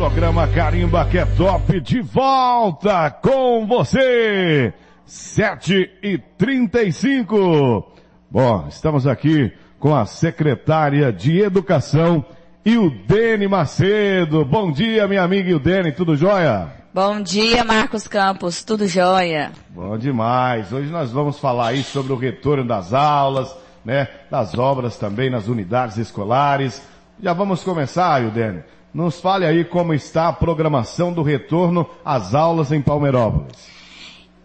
programa 0.00 0.48
Carimba 0.48 1.04
que 1.04 1.18
é 1.18 1.26
top 1.26 1.78
de 1.78 2.00
volta 2.00 3.10
com 3.10 3.66
você. 3.66 4.72
7 5.04 5.90
e 6.02 6.16
35. 6.16 7.86
Bom, 8.30 8.64
estamos 8.66 9.06
aqui 9.06 9.52
com 9.78 9.94
a 9.94 10.06
secretária 10.06 11.12
de 11.12 11.38
Educação, 11.40 12.24
Ildene 12.64 13.46
Macedo. 13.46 14.42
Bom 14.42 14.72
dia, 14.72 15.06
minha 15.06 15.22
amiga 15.22 15.50
Ildene, 15.50 15.92
tudo 15.92 16.16
jóia? 16.16 16.72
Bom 16.94 17.20
dia, 17.20 17.62
Marcos 17.62 18.08
Campos, 18.08 18.64
tudo 18.64 18.86
jóia? 18.86 19.52
Bom 19.68 19.98
demais. 19.98 20.72
Hoje 20.72 20.90
nós 20.90 21.10
vamos 21.10 21.38
falar 21.38 21.68
aí 21.68 21.82
sobre 21.82 22.14
o 22.14 22.16
retorno 22.16 22.66
das 22.66 22.94
aulas, 22.94 23.54
né, 23.84 24.08
das 24.30 24.56
obras 24.56 24.96
também 24.96 25.28
nas 25.28 25.46
unidades 25.46 25.98
escolares. 25.98 26.82
Já 27.22 27.34
vamos 27.34 27.62
começar, 27.62 28.22
Ildene. 28.22 28.62
Nos 28.92 29.20
fale 29.20 29.46
aí 29.46 29.64
como 29.64 29.94
está 29.94 30.28
a 30.28 30.32
programação 30.32 31.12
do 31.12 31.22
retorno 31.22 31.88
às 32.04 32.34
aulas 32.34 32.72
em 32.72 32.82
Palmeirópolis. 32.82 33.70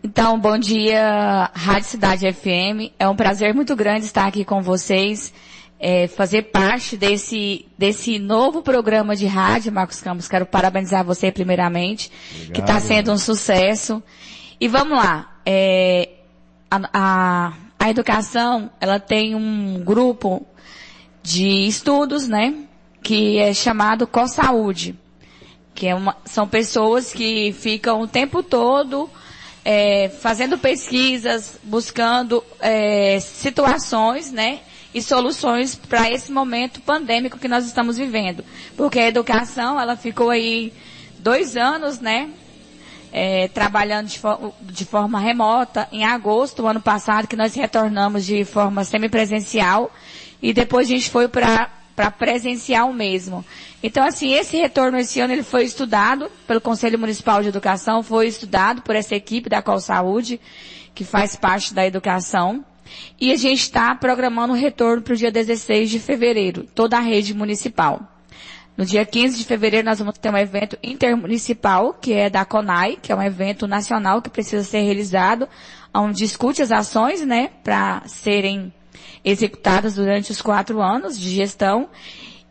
Então, 0.03 0.39
bom 0.39 0.55
dia, 0.55 1.49
Rádio 1.51 1.89
Cidade 1.89 2.31
FM. 2.31 2.93
É 2.99 3.09
um 3.09 3.15
prazer 3.15 3.55
muito 3.55 3.75
grande 3.75 4.05
estar 4.05 4.27
aqui 4.27 4.45
com 4.45 4.61
vocês, 4.61 5.33
é, 5.79 6.07
fazer 6.07 6.43
parte 6.43 6.95
desse, 6.95 7.65
desse 7.75 8.19
novo 8.19 8.61
programa 8.61 9.15
de 9.15 9.25
rádio, 9.25 9.71
Marcos 9.71 10.01
Campos. 10.01 10.27
Quero 10.27 10.45
parabenizar 10.45 11.03
você 11.03 11.31
primeiramente, 11.31 12.11
Obrigado. 12.29 12.53
que 12.53 12.61
está 12.61 12.79
sendo 12.79 13.11
um 13.11 13.17
sucesso. 13.17 14.03
E 14.61 14.67
vamos 14.67 14.95
lá, 14.95 15.39
é, 15.43 16.09
a, 16.69 16.81
a, 16.93 17.53
a 17.79 17.89
educação, 17.89 18.69
ela 18.79 18.99
tem 18.99 19.33
um 19.33 19.83
grupo 19.83 20.45
de 21.23 21.65
estudos, 21.67 22.27
né? 22.27 22.64
Que 23.05 23.37
é 23.37 23.53
chamado 23.53 24.07
CoSaúde, 24.07 24.95
que 25.75 25.85
é 25.85 25.93
uma, 25.93 26.17
são 26.25 26.47
pessoas 26.47 27.13
que 27.13 27.53
ficam 27.53 28.01
o 28.01 28.07
tempo 28.07 28.41
todo 28.41 29.07
é, 29.63 30.09
fazendo 30.09 30.57
pesquisas, 30.57 31.59
buscando 31.61 32.43
é, 32.59 33.19
situações, 33.19 34.31
né, 34.31 34.61
e 34.91 35.03
soluções 35.03 35.75
para 35.75 36.09
esse 36.09 36.31
momento 36.31 36.81
pandêmico 36.81 37.37
que 37.37 37.47
nós 37.47 37.67
estamos 37.67 37.95
vivendo, 37.95 38.43
porque 38.75 38.97
a 38.97 39.07
educação 39.07 39.79
ela 39.79 39.95
ficou 39.95 40.31
aí 40.31 40.73
dois 41.19 41.55
anos, 41.55 41.99
né, 41.99 42.31
é, 43.11 43.47
trabalhando 43.49 44.07
de, 44.07 44.19
de, 44.73 44.83
forma 44.83 45.19
remota. 45.19 45.87
Em 45.91 46.03
agosto 46.03 46.63
do 46.63 46.67
ano 46.67 46.81
passado, 46.81 47.27
que 47.27 47.35
nós 47.35 47.53
retornamos 47.53 48.25
de 48.25 48.43
forma 48.45 48.83
semipresencial, 48.83 49.93
e 50.41 50.51
depois 50.51 50.87
a 50.87 50.89
gente 50.89 51.11
foi 51.11 51.27
para 51.27 51.69
para 51.95 52.11
presencial 52.11 52.91
mesmo. 52.91 53.45
Então, 53.81 54.05
assim, 54.05 54.33
esse 54.33 54.57
retorno 54.57 54.97
esse 54.97 55.19
ano 55.19 55.33
ele 55.33 55.43
foi 55.43 55.63
estudado 55.63 56.29
pelo 56.45 56.59
Conselho 56.59 56.99
Municipal 56.99 57.41
de 57.41 57.49
Educação, 57.49 58.03
foi 58.03 58.27
estudado 58.27 58.81
por 58.81 58.95
essa 58.95 59.15
equipe 59.15 59.49
da 59.49 59.61
Col 59.61 59.79
Saúde, 59.79 60.39
que 60.93 61.03
faz 61.03 61.35
parte 61.35 61.73
da 61.73 61.85
educação. 61.85 62.65
E 63.19 63.31
a 63.31 63.35
gente 63.35 63.61
está 63.61 63.95
programando 63.95 64.53
o 64.53 64.57
retorno 64.57 65.01
para 65.01 65.13
o 65.13 65.17
dia 65.17 65.31
16 65.31 65.89
de 65.89 65.99
fevereiro, 65.99 66.67
toda 66.75 66.97
a 66.97 67.01
rede 67.01 67.33
municipal. 67.33 68.11
No 68.77 68.85
dia 68.85 69.05
15 69.05 69.37
de 69.37 69.45
fevereiro 69.45 69.85
nós 69.85 69.99
vamos 69.99 70.17
ter 70.17 70.29
um 70.29 70.37
evento 70.37 70.77
intermunicipal, 70.83 71.93
que 71.93 72.13
é 72.13 72.29
da 72.29 72.43
CONAI, 72.43 72.97
que 73.01 73.11
é 73.11 73.15
um 73.15 73.21
evento 73.21 73.67
nacional 73.67 74.21
que 74.21 74.29
precisa 74.29 74.63
ser 74.63 74.81
realizado, 74.81 75.47
onde 75.93 76.17
discute 76.17 76.61
as 76.61 76.71
ações, 76.71 77.25
né, 77.25 77.51
para 77.63 78.03
serem 78.05 78.73
executadas 79.23 79.95
durante 79.95 80.31
os 80.31 80.41
quatro 80.41 80.81
anos 80.81 81.19
de 81.19 81.29
gestão. 81.29 81.89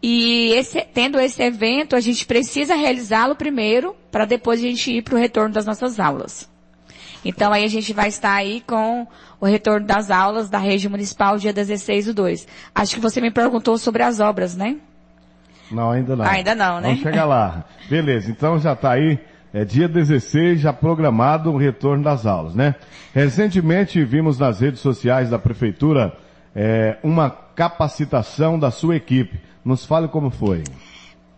E 0.03 0.53
esse, 0.53 0.81
tendo 0.83 1.19
esse 1.19 1.43
evento, 1.43 1.97
a 1.97 2.01
gente 2.01 2.27
precisa 2.27 2.75
realizá-lo 2.75 3.35
primeiro, 3.35 3.97
para 4.11 4.25
depois 4.25 4.61
a 4.61 4.63
gente 4.63 4.93
ir 4.93 5.03
para 5.03 5.15
o 5.15 5.19
retorno 5.19 5.55
das 5.55 5.65
nossas 5.65 5.99
aulas. 5.99 6.49
Então 7.25 7.53
aí 7.53 7.65
a 7.65 7.69
gente 7.69 7.93
vai 7.93 8.09
estar 8.09 8.35
aí 8.35 8.63
com 8.67 9.07
o 9.41 9.47
retorno 9.47 9.87
das 9.87 10.11
aulas 10.11 10.51
da 10.51 10.59
rede 10.59 10.89
municipal 10.89 11.39
dia 11.39 11.53
16 11.53 12.07
do 12.07 12.15
2. 12.15 12.47
Acho 12.75 12.95
que 12.95 13.01
você 13.01 13.21
me 13.21 13.31
perguntou 13.31 13.79
sobre 13.79 14.03
as 14.03 14.21
obras, 14.21 14.55
né? 14.55 14.77
Não, 15.71 15.91
ainda 15.91 16.15
não. 16.15 16.25
Ainda 16.27 16.55
não, 16.55 16.81
né? 16.81 16.89
Vamos 16.89 17.03
chegar 17.03 17.25
lá. 17.25 17.65
Beleza, 17.89 18.31
então 18.31 18.59
já 18.59 18.75
está 18.75 18.93
aí, 18.93 19.19
é 19.55 19.65
dia 19.65 19.89
16, 19.89 20.61
já 20.61 20.73
programado 20.73 21.51
o 21.51 21.57
retorno 21.57 22.05
das 22.05 22.27
aulas, 22.27 22.55
né? 22.55 22.75
Recentemente 23.15 24.05
vimos 24.05 24.39
nas 24.39 24.61
redes 24.61 24.81
sociais 24.81 25.31
da 25.31 25.39
prefeitura 25.39 26.13
é, 26.55 26.99
uma 27.03 27.31
capacitação 27.31 28.59
da 28.59 28.71
sua 28.71 28.97
equipe. 28.97 29.41
Nos 29.65 29.85
fale 29.85 30.09
como 30.09 30.31
foi. 30.31 30.63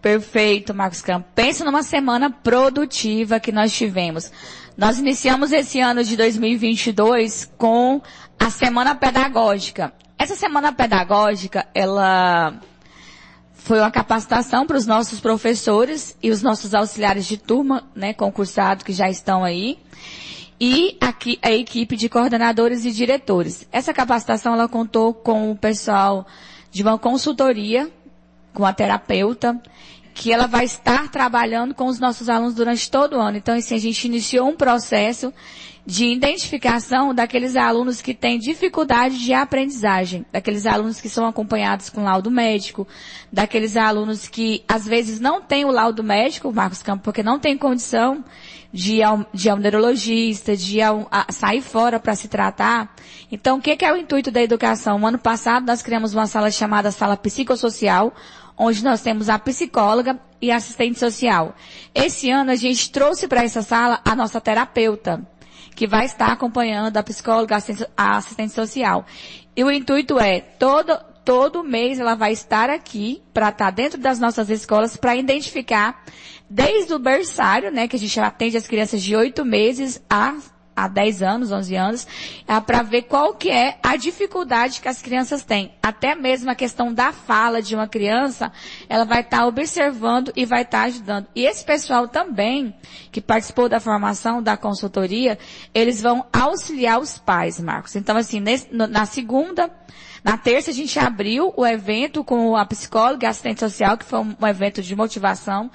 Perfeito, 0.02 0.74
Marcos 0.74 1.00
Campos. 1.00 1.30
Pensa 1.34 1.64
numa 1.64 1.82
semana 1.82 2.30
produtiva 2.30 3.40
que 3.40 3.50
nós 3.50 3.72
tivemos. 3.72 4.30
Nós 4.76 4.98
iniciamos 4.98 5.52
esse 5.52 5.80
ano 5.80 6.04
de 6.04 6.16
2022 6.16 7.50
com 7.56 8.00
a 8.38 8.50
semana 8.50 8.94
pedagógica. 8.94 9.92
Essa 10.18 10.36
semana 10.36 10.72
pedagógica, 10.72 11.66
ela 11.74 12.60
foi 13.52 13.80
uma 13.80 13.90
capacitação 13.90 14.66
para 14.66 14.76
os 14.76 14.86
nossos 14.86 15.18
professores 15.18 16.16
e 16.22 16.30
os 16.30 16.42
nossos 16.42 16.72
auxiliares 16.72 17.26
de 17.26 17.36
turma, 17.36 17.84
né, 17.94 18.12
concursados 18.12 18.84
que 18.84 18.92
já 18.92 19.10
estão 19.10 19.42
aí 19.42 19.78
e 20.60 20.96
aqui 21.00 21.38
a 21.42 21.50
equipe 21.52 21.96
de 21.96 22.08
coordenadores 22.08 22.84
e 22.84 22.90
diretores. 22.90 23.66
Essa 23.70 23.92
capacitação 23.92 24.54
ela 24.54 24.68
contou 24.68 25.12
com 25.12 25.50
o 25.50 25.56
pessoal 25.56 26.26
de 26.70 26.82
uma 26.82 26.98
consultoria, 26.98 27.90
com 28.54 28.64
a 28.64 28.72
terapeuta, 28.72 29.60
que 30.14 30.32
ela 30.32 30.46
vai 30.46 30.64
estar 30.64 31.10
trabalhando 31.10 31.74
com 31.74 31.86
os 31.86 31.98
nossos 31.98 32.28
alunos 32.28 32.54
durante 32.54 32.90
todo 32.90 33.16
o 33.16 33.20
ano. 33.20 33.36
Então, 33.36 33.54
assim, 33.54 33.74
a 33.74 33.78
gente 33.78 34.06
iniciou 34.06 34.48
um 34.48 34.56
processo 34.56 35.32
de 35.84 36.06
identificação 36.06 37.14
daqueles 37.14 37.54
alunos 37.54 38.02
que 38.02 38.12
têm 38.12 38.38
dificuldade 38.38 39.18
de 39.20 39.32
aprendizagem, 39.32 40.26
daqueles 40.32 40.66
alunos 40.66 41.00
que 41.00 41.08
são 41.08 41.26
acompanhados 41.26 41.88
com 41.90 42.02
laudo 42.02 42.28
médico, 42.28 42.88
daqueles 43.30 43.76
alunos 43.76 44.26
que 44.26 44.64
às 44.66 44.84
vezes 44.84 45.20
não 45.20 45.40
têm 45.40 45.64
o 45.64 45.70
laudo 45.70 46.02
médico, 46.02 46.52
Marcos 46.52 46.82
Campos, 46.82 47.04
porque 47.04 47.22
não 47.22 47.38
tem 47.38 47.56
condição 47.56 48.24
de 48.76 49.02
ao, 49.02 49.24
de 49.32 49.48
ao 49.48 49.56
neurologista, 49.56 50.54
de 50.54 50.82
ao, 50.82 51.08
a, 51.10 51.32
sair 51.32 51.62
fora 51.62 51.98
para 51.98 52.14
se 52.14 52.28
tratar. 52.28 52.94
Então, 53.32 53.56
o 53.56 53.60
que, 53.60 53.74
que 53.74 53.84
é 53.86 53.90
o 53.90 53.96
intuito 53.96 54.30
da 54.30 54.42
educação? 54.42 54.98
No 54.98 55.06
ano 55.06 55.18
passado, 55.18 55.64
nós 55.64 55.80
criamos 55.80 56.12
uma 56.12 56.26
sala 56.26 56.50
chamada 56.50 56.90
Sala 56.90 57.16
Psicossocial, 57.16 58.14
onde 58.54 58.84
nós 58.84 59.00
temos 59.00 59.30
a 59.30 59.38
psicóloga 59.38 60.20
e 60.42 60.50
a 60.50 60.56
assistente 60.56 60.98
social. 60.98 61.56
Esse 61.94 62.30
ano, 62.30 62.50
a 62.50 62.54
gente 62.54 62.90
trouxe 62.90 63.26
para 63.26 63.42
essa 63.42 63.62
sala 63.62 64.02
a 64.04 64.14
nossa 64.14 64.42
terapeuta, 64.42 65.26
que 65.74 65.86
vai 65.86 66.04
estar 66.04 66.30
acompanhando 66.30 66.98
a 66.98 67.02
psicóloga, 67.02 67.56
a 67.96 68.16
assistente 68.18 68.52
social. 68.52 69.06
E 69.56 69.64
o 69.64 69.70
intuito 69.70 70.18
é, 70.18 70.40
todo, 70.40 70.98
todo 71.24 71.64
mês 71.64 71.98
ela 71.98 72.14
vai 72.14 72.32
estar 72.32 72.68
aqui 72.68 73.22
para 73.32 73.48
estar 73.48 73.70
dentro 73.70 73.98
das 73.98 74.18
nossas 74.18 74.50
escolas 74.50 74.98
para 74.98 75.16
identificar 75.16 76.04
desde 76.48 76.94
o 76.94 76.98
berçário, 76.98 77.70
né, 77.70 77.88
que 77.88 77.96
a 77.96 77.98
gente 77.98 78.18
atende 78.20 78.56
as 78.56 78.66
crianças 78.66 79.02
de 79.02 79.14
8 79.14 79.44
meses 79.44 80.02
a 80.08 80.36
há 80.76 80.86
10 80.88 81.22
anos, 81.22 81.50
11 81.50 81.74
anos, 81.74 82.06
é 82.46 82.60
para 82.60 82.82
ver 82.82 83.02
qual 83.02 83.32
que 83.32 83.50
é 83.50 83.78
a 83.82 83.96
dificuldade 83.96 84.82
que 84.82 84.88
as 84.88 85.00
crianças 85.00 85.42
têm. 85.42 85.72
Até 85.82 86.14
mesmo 86.14 86.50
a 86.50 86.54
questão 86.54 86.92
da 86.92 87.12
fala 87.12 87.62
de 87.62 87.74
uma 87.74 87.88
criança, 87.88 88.52
ela 88.86 89.04
vai 89.04 89.22
estar 89.22 89.38
tá 89.38 89.46
observando 89.46 90.30
e 90.36 90.44
vai 90.44 90.62
estar 90.62 90.80
tá 90.80 90.84
ajudando. 90.84 91.26
E 91.34 91.46
esse 91.46 91.64
pessoal 91.64 92.06
também, 92.06 92.76
que 93.10 93.22
participou 93.22 93.70
da 93.70 93.80
formação, 93.80 94.42
da 94.42 94.56
consultoria, 94.56 95.38
eles 95.72 96.02
vão 96.02 96.26
auxiliar 96.30 97.00
os 97.00 97.16
pais, 97.16 97.58
Marcos. 97.58 97.96
Então, 97.96 98.16
assim, 98.16 98.38
nesse, 98.38 98.68
na 98.70 99.06
segunda, 99.06 99.70
na 100.26 100.36
terça 100.36 100.72
a 100.72 100.74
gente 100.74 100.98
abriu 100.98 101.54
o 101.56 101.64
evento 101.64 102.24
com 102.24 102.56
a 102.56 102.66
psicóloga 102.66 103.24
e 103.24 103.28
assistente 103.28 103.60
social, 103.60 103.96
que 103.96 104.04
foi 104.04 104.18
um, 104.18 104.34
um 104.42 104.46
evento 104.48 104.82
de 104.82 104.96
motivação. 104.96 105.70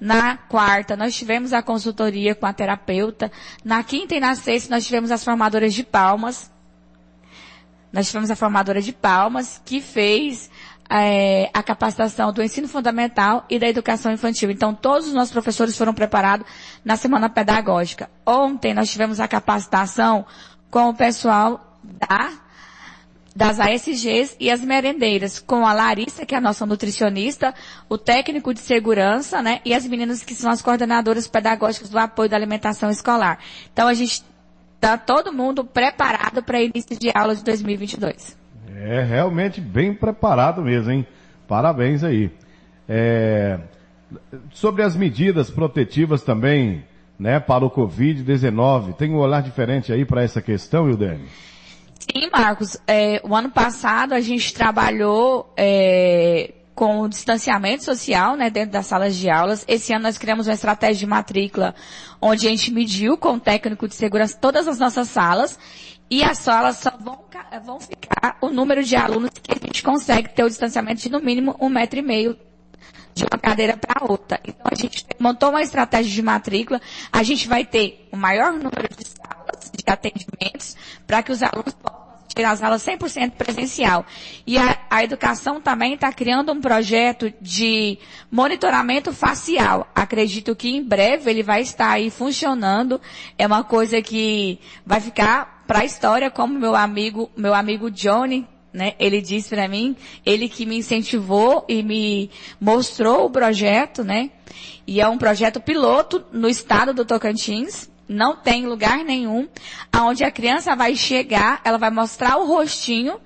Na 0.00 0.36
quarta, 0.36 0.96
nós 0.96 1.14
tivemos 1.14 1.52
a 1.52 1.62
consultoria 1.62 2.34
com 2.34 2.44
a 2.44 2.52
terapeuta. 2.52 3.30
Na 3.64 3.80
quinta 3.84 4.16
e 4.16 4.18
na 4.18 4.34
sexta, 4.34 4.74
nós 4.74 4.84
tivemos 4.84 5.12
as 5.12 5.22
formadoras 5.22 5.72
de 5.72 5.84
palmas. 5.84 6.50
Nós 7.92 8.08
tivemos 8.08 8.28
a 8.28 8.34
formadora 8.34 8.82
de 8.82 8.92
palmas, 8.92 9.62
que 9.64 9.80
fez 9.80 10.50
é, 10.90 11.48
a 11.54 11.62
capacitação 11.62 12.32
do 12.32 12.42
ensino 12.42 12.66
fundamental 12.66 13.46
e 13.48 13.56
da 13.56 13.68
educação 13.68 14.10
infantil. 14.10 14.50
Então, 14.50 14.74
todos 14.74 15.06
os 15.06 15.14
nossos 15.14 15.30
professores 15.32 15.78
foram 15.78 15.94
preparados 15.94 16.44
na 16.84 16.96
semana 16.96 17.30
pedagógica. 17.30 18.10
Ontem, 18.26 18.74
nós 18.74 18.90
tivemos 18.90 19.20
a 19.20 19.28
capacitação 19.28 20.26
com 20.68 20.88
o 20.88 20.94
pessoal 20.94 21.78
da 21.84 22.41
das 23.34 23.58
ASGs 23.58 24.36
e 24.38 24.50
as 24.50 24.62
merendeiras, 24.62 25.38
com 25.38 25.66
a 25.66 25.72
Larissa, 25.72 26.26
que 26.26 26.34
é 26.34 26.38
a 26.38 26.40
nossa 26.40 26.66
nutricionista, 26.66 27.54
o 27.88 27.96
técnico 27.96 28.52
de 28.52 28.60
segurança, 28.60 29.40
né, 29.42 29.60
e 29.64 29.74
as 29.74 29.86
meninas 29.86 30.22
que 30.22 30.34
são 30.34 30.50
as 30.50 30.60
coordenadoras 30.60 31.26
pedagógicas 31.26 31.88
do 31.88 31.98
apoio 31.98 32.28
da 32.28 32.36
alimentação 32.36 32.90
escolar. 32.90 33.38
Então 33.72 33.88
a 33.88 33.94
gente 33.94 34.22
está 34.74 34.98
todo 34.98 35.32
mundo 35.32 35.64
preparado 35.64 36.42
para 36.42 36.60
início 36.60 36.98
de 36.98 37.10
aula 37.14 37.34
de 37.34 37.42
2022. 37.44 38.36
É 38.74 39.02
realmente 39.02 39.60
bem 39.60 39.94
preparado 39.94 40.60
mesmo, 40.62 40.90
hein? 40.90 41.06
Parabéns 41.46 42.02
aí. 42.02 42.30
É, 42.88 43.60
Sobre 44.52 44.82
as 44.82 44.96
medidas 44.96 45.50
protetivas 45.50 46.22
também, 46.22 46.84
né, 47.18 47.40
para 47.40 47.64
o 47.64 47.70
Covid-19, 47.70 48.94
tem 48.94 49.10
um 49.10 49.18
olhar 49.18 49.42
diferente 49.42 49.92
aí 49.92 50.04
para 50.04 50.22
essa 50.22 50.42
questão, 50.42 50.88
Ildene? 50.88 51.24
Sim, 52.10 52.28
Marcos. 52.32 52.76
É, 52.86 53.20
o 53.24 53.34
ano 53.34 53.50
passado 53.50 54.12
a 54.12 54.20
gente 54.20 54.52
trabalhou 54.52 55.52
é, 55.56 56.52
com 56.74 57.00
o 57.00 57.08
distanciamento 57.08 57.84
social, 57.84 58.36
né, 58.36 58.50
dentro 58.50 58.72
das 58.72 58.86
salas 58.86 59.14
de 59.14 59.30
aulas. 59.30 59.64
Esse 59.68 59.92
ano 59.92 60.04
nós 60.04 60.18
criamos 60.18 60.46
uma 60.46 60.54
estratégia 60.54 61.00
de 61.00 61.06
matrícula, 61.06 61.74
onde 62.20 62.46
a 62.46 62.50
gente 62.50 62.72
mediu 62.72 63.16
com 63.16 63.34
o 63.34 63.40
técnico 63.40 63.86
de 63.86 63.94
segurança 63.94 64.36
todas 64.40 64.66
as 64.66 64.78
nossas 64.78 65.08
salas 65.08 65.58
e 66.10 66.22
as 66.22 66.38
salas 66.38 66.78
só 66.78 66.90
vão, 67.00 67.24
vão 67.64 67.80
ficar 67.80 68.36
o 68.40 68.48
número 68.50 68.82
de 68.82 68.96
alunos 68.96 69.30
que 69.30 69.52
a 69.52 69.66
gente 69.66 69.82
consegue 69.82 70.28
ter 70.30 70.44
o 70.44 70.48
distanciamento 70.48 71.00
de 71.00 71.10
no 71.10 71.20
mínimo 71.20 71.56
um 71.60 71.68
metro 71.68 71.98
e 71.98 72.02
meio 72.02 72.36
de 73.14 73.24
uma 73.24 73.38
cadeira 73.38 73.76
para 73.76 74.04
outra. 74.04 74.40
Então 74.44 74.66
a 74.70 74.74
gente 74.74 75.06
montou 75.18 75.50
uma 75.50 75.62
estratégia 75.62 76.12
de 76.12 76.22
matrícula, 76.22 76.80
a 77.12 77.22
gente 77.22 77.46
vai 77.46 77.64
ter 77.64 78.08
o 78.12 78.16
maior 78.16 78.52
número 78.52 78.88
de 78.96 79.04
de 79.72 79.84
atendimentos, 79.86 80.76
para 81.06 81.22
que 81.22 81.32
os 81.32 81.42
alunos 81.42 81.74
possam 81.74 82.02
assistir 82.32 82.44
às 82.44 82.62
aulas 82.62 82.82
100% 82.84 83.32
presencial. 83.32 84.06
E 84.46 84.56
a, 84.56 84.78
a 84.90 85.04
educação 85.04 85.60
também 85.60 85.94
está 85.94 86.12
criando 86.12 86.52
um 86.52 86.60
projeto 86.60 87.32
de 87.40 87.98
monitoramento 88.30 89.12
facial. 89.12 89.86
Acredito 89.94 90.56
que 90.56 90.70
em 90.70 90.82
breve 90.82 91.30
ele 91.30 91.42
vai 91.42 91.62
estar 91.62 91.90
aí 91.90 92.10
funcionando. 92.10 93.00
É 93.38 93.46
uma 93.46 93.62
coisa 93.64 94.00
que 94.00 94.58
vai 94.84 95.00
ficar 95.00 95.64
para 95.66 95.80
a 95.80 95.84
história, 95.84 96.30
como 96.30 96.58
meu 96.58 96.74
amigo, 96.74 97.30
meu 97.36 97.54
amigo 97.54 97.90
Johnny 97.90 98.46
né? 98.72 98.94
Ele 98.98 99.20
disse 99.20 99.50
para 99.50 99.68
mim, 99.68 99.94
ele 100.24 100.48
que 100.48 100.64
me 100.64 100.78
incentivou 100.78 101.64
e 101.68 101.82
me 101.82 102.30
mostrou 102.60 103.26
o 103.26 103.30
projeto, 103.30 104.02
né? 104.02 104.30
E 104.86 105.00
é 105.00 105.08
um 105.08 105.18
projeto 105.18 105.60
piloto 105.60 106.24
no 106.32 106.48
estado 106.48 106.94
do 106.94 107.04
Tocantins. 107.04 107.90
Não 108.12 108.36
tem 108.36 108.66
lugar 108.66 108.98
nenhum 108.98 109.48
aonde 109.92 110.24
a 110.24 110.30
criança 110.30 110.76
vai 110.76 110.94
chegar, 110.94 111.60
ela 111.64 111.78
vai 111.78 111.90
mostrar 111.90 112.36
o 112.36 112.46
rostinho, 112.46 113.20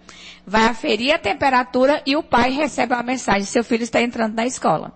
vai 0.46 0.64
aferir 0.64 1.12
a 1.12 1.18
temperatura 1.18 2.02
e 2.06 2.16
o 2.16 2.22
pai 2.22 2.50
recebe 2.50 2.94
uma 2.94 3.02
mensagem, 3.02 3.44
seu 3.44 3.64
filho 3.64 3.82
está 3.82 4.00
entrando 4.00 4.34
na 4.34 4.46
escola. 4.46 4.92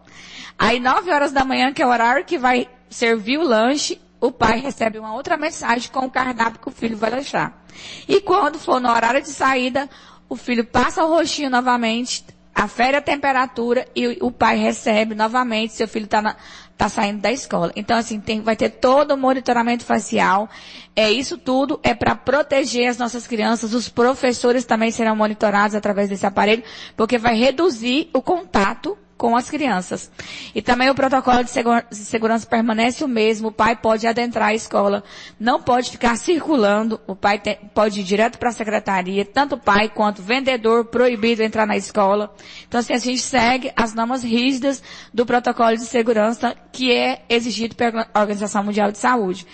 Aí 0.59 0.79
nove 0.79 1.11
horas 1.11 1.33
da 1.33 1.45
manhã, 1.45 1.73
que 1.73 1.83
é 1.83 1.87
o 1.87 1.91
horário 1.91 2.25
que 2.25 2.39
vai 2.39 2.69
servir 2.89 3.39
o 3.39 3.43
lanche, 3.43 4.01
o 4.21 4.31
pai 4.31 4.61
recebe 4.61 4.99
uma 4.99 5.15
outra 5.15 5.37
mensagem 5.37 5.91
com 5.91 6.07
o 6.07 6.11
cardápio 6.11 6.61
que 6.61 6.69
o 6.69 6.73
filho 6.73 6.97
vai 6.97 7.11
deixar. 7.11 7.65
E 8.07 8.21
quando 8.21 8.59
for 8.59 8.81
no 8.81 8.91
horário 8.91 9.23
de 9.23 9.31
saída, 9.31 9.89
o 10.29 10.37
filho 10.37 10.65
passa 10.65 11.03
o 11.03 11.09
rostinho 11.09 11.49
novamente, 11.49 12.25
afere 12.55 12.97
a 12.97 13.01
temperatura 13.01 13.87
e 13.97 14.19
o 14.21 14.31
pai 14.31 14.57
recebe 14.59 15.15
novamente, 15.15 15.73
seu 15.73 15.89
filho 15.89 16.05
está 16.05 16.37
tá 16.81 16.89
saindo 16.89 17.21
da 17.21 17.31
escola. 17.31 17.71
Então, 17.77 17.95
assim, 17.95 18.19
tem, 18.19 18.41
vai 18.41 18.57
ter 18.57 18.71
todo 18.71 19.13
o 19.13 19.17
monitoramento 19.19 19.85
facial. 19.85 20.49
É 20.97 21.11
isso 21.11 21.37
tudo 21.37 21.79
é 21.83 21.93
para 21.93 22.15
proteger 22.15 22.89
as 22.89 22.97
nossas 22.97 23.27
crianças. 23.27 23.75
Os 23.75 23.91
professores 23.91 24.65
também 24.65 24.91
serão 24.91 25.15
monitorados 25.15 25.77
através 25.77 26.09
desse 26.09 26.25
aparelho, 26.25 26.65
porque 26.97 27.19
vai 27.19 27.37
reduzir 27.37 28.09
o 28.15 28.23
contato 28.23 28.97
com 29.21 29.37
as 29.37 29.51
crianças. 29.51 30.11
E 30.55 30.63
também 30.63 30.89
o 30.89 30.95
protocolo 30.95 31.45
de, 31.45 31.51
segurança 31.93 32.47
permanece 32.47 33.05
o 33.05 33.09
mesmo. 33.09 33.49
O 33.49 33.53
pai 33.53 33.77
pode 33.77 34.07
adentrar 34.07 34.49
a 34.49 34.55
escola, 34.55 35.05
não 35.39 35.61
pode 35.61 35.91
ficar 35.91 36.17
circulando. 36.17 36.99
O 37.07 37.15
pai 37.15 37.39
tem, 37.39 37.59
pode 37.75 38.01
ir 38.01 38.03
direto 38.03 38.39
para 38.39 38.49
a 38.49 38.53
secretaria, 38.53 39.23
tanto 39.27 39.57
o 39.57 39.59
pai 39.59 39.91
quanto 39.91 40.21
o 40.21 40.23
vendedor 40.23 40.87
proibido 40.87 41.43
entrar 41.43 41.67
na 41.67 41.77
escola. 41.77 42.35
Então, 42.67 42.81
assim, 42.81 42.95
a 42.95 42.99
gente 42.99 43.21
segue 43.21 43.71
as 43.77 43.93
normas 43.93 44.23
rígidas 44.23 44.83
do 45.13 45.27
protocolo 45.27 45.77
de 45.77 45.85
segurança 45.85 46.57
que 46.73 46.91
é 46.91 47.23
exigido 47.29 47.77
pela 47.77 48.09
Organização 48.15 48.65
Mundial 48.65 48.91
de 48.91 48.97
Saúde. 48.97 49.47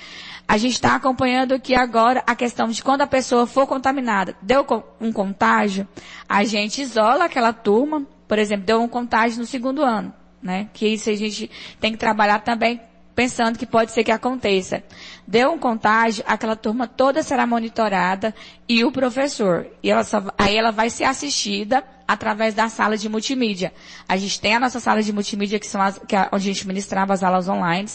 A 0.46 0.58
gente 0.58 0.74
está 0.74 0.94
acompanhando 0.94 1.58
que 1.58 1.74
agora 1.74 2.22
a 2.24 2.36
questão 2.36 2.68
de 2.68 2.84
quando 2.84 3.00
a 3.00 3.06
pessoa 3.06 3.48
for 3.48 3.66
contaminada, 3.66 4.36
deu 4.40 4.64
um 5.00 5.10
contágio, 5.10 5.88
a 6.28 6.44
gente 6.44 6.80
isola 6.80 7.24
aquela 7.24 7.52
turma, 7.52 8.06
por 8.26 8.38
exemplo, 8.38 8.66
deu 8.66 8.82
um 8.82 8.88
contágio 8.88 9.38
no 9.38 9.46
segundo 9.46 9.82
ano, 9.82 10.12
né? 10.42 10.68
Que 10.72 10.88
isso 10.88 11.10
a 11.10 11.14
gente 11.14 11.50
tem 11.80 11.92
que 11.92 11.98
trabalhar 11.98 12.40
também 12.40 12.80
pensando 13.16 13.58
que 13.58 13.64
pode 13.64 13.92
ser 13.92 14.04
que 14.04 14.12
aconteça. 14.12 14.84
Deu 15.26 15.50
um 15.50 15.58
contágio, 15.58 16.22
aquela 16.26 16.54
turma 16.54 16.86
toda 16.86 17.22
será 17.22 17.46
monitorada 17.46 18.34
e 18.68 18.84
o 18.84 18.92
professor. 18.92 19.66
E 19.82 19.90
ela 19.90 20.04
só, 20.04 20.22
aí 20.36 20.54
ela 20.54 20.70
vai 20.70 20.90
ser 20.90 21.04
assistida 21.04 21.82
através 22.06 22.54
da 22.54 22.68
sala 22.68 22.96
de 22.96 23.08
multimídia. 23.08 23.72
A 24.06 24.16
gente 24.18 24.38
tem 24.38 24.54
a 24.54 24.60
nossa 24.60 24.78
sala 24.78 25.02
de 25.02 25.12
multimídia 25.12 25.58
que 25.58 25.66
são 25.66 25.80
as, 25.80 25.98
que 26.06 26.14
é 26.14 26.28
onde 26.30 26.48
a 26.48 26.52
gente 26.52 26.68
ministrava 26.68 27.14
as 27.14 27.22
aulas 27.22 27.48
online. 27.48 27.88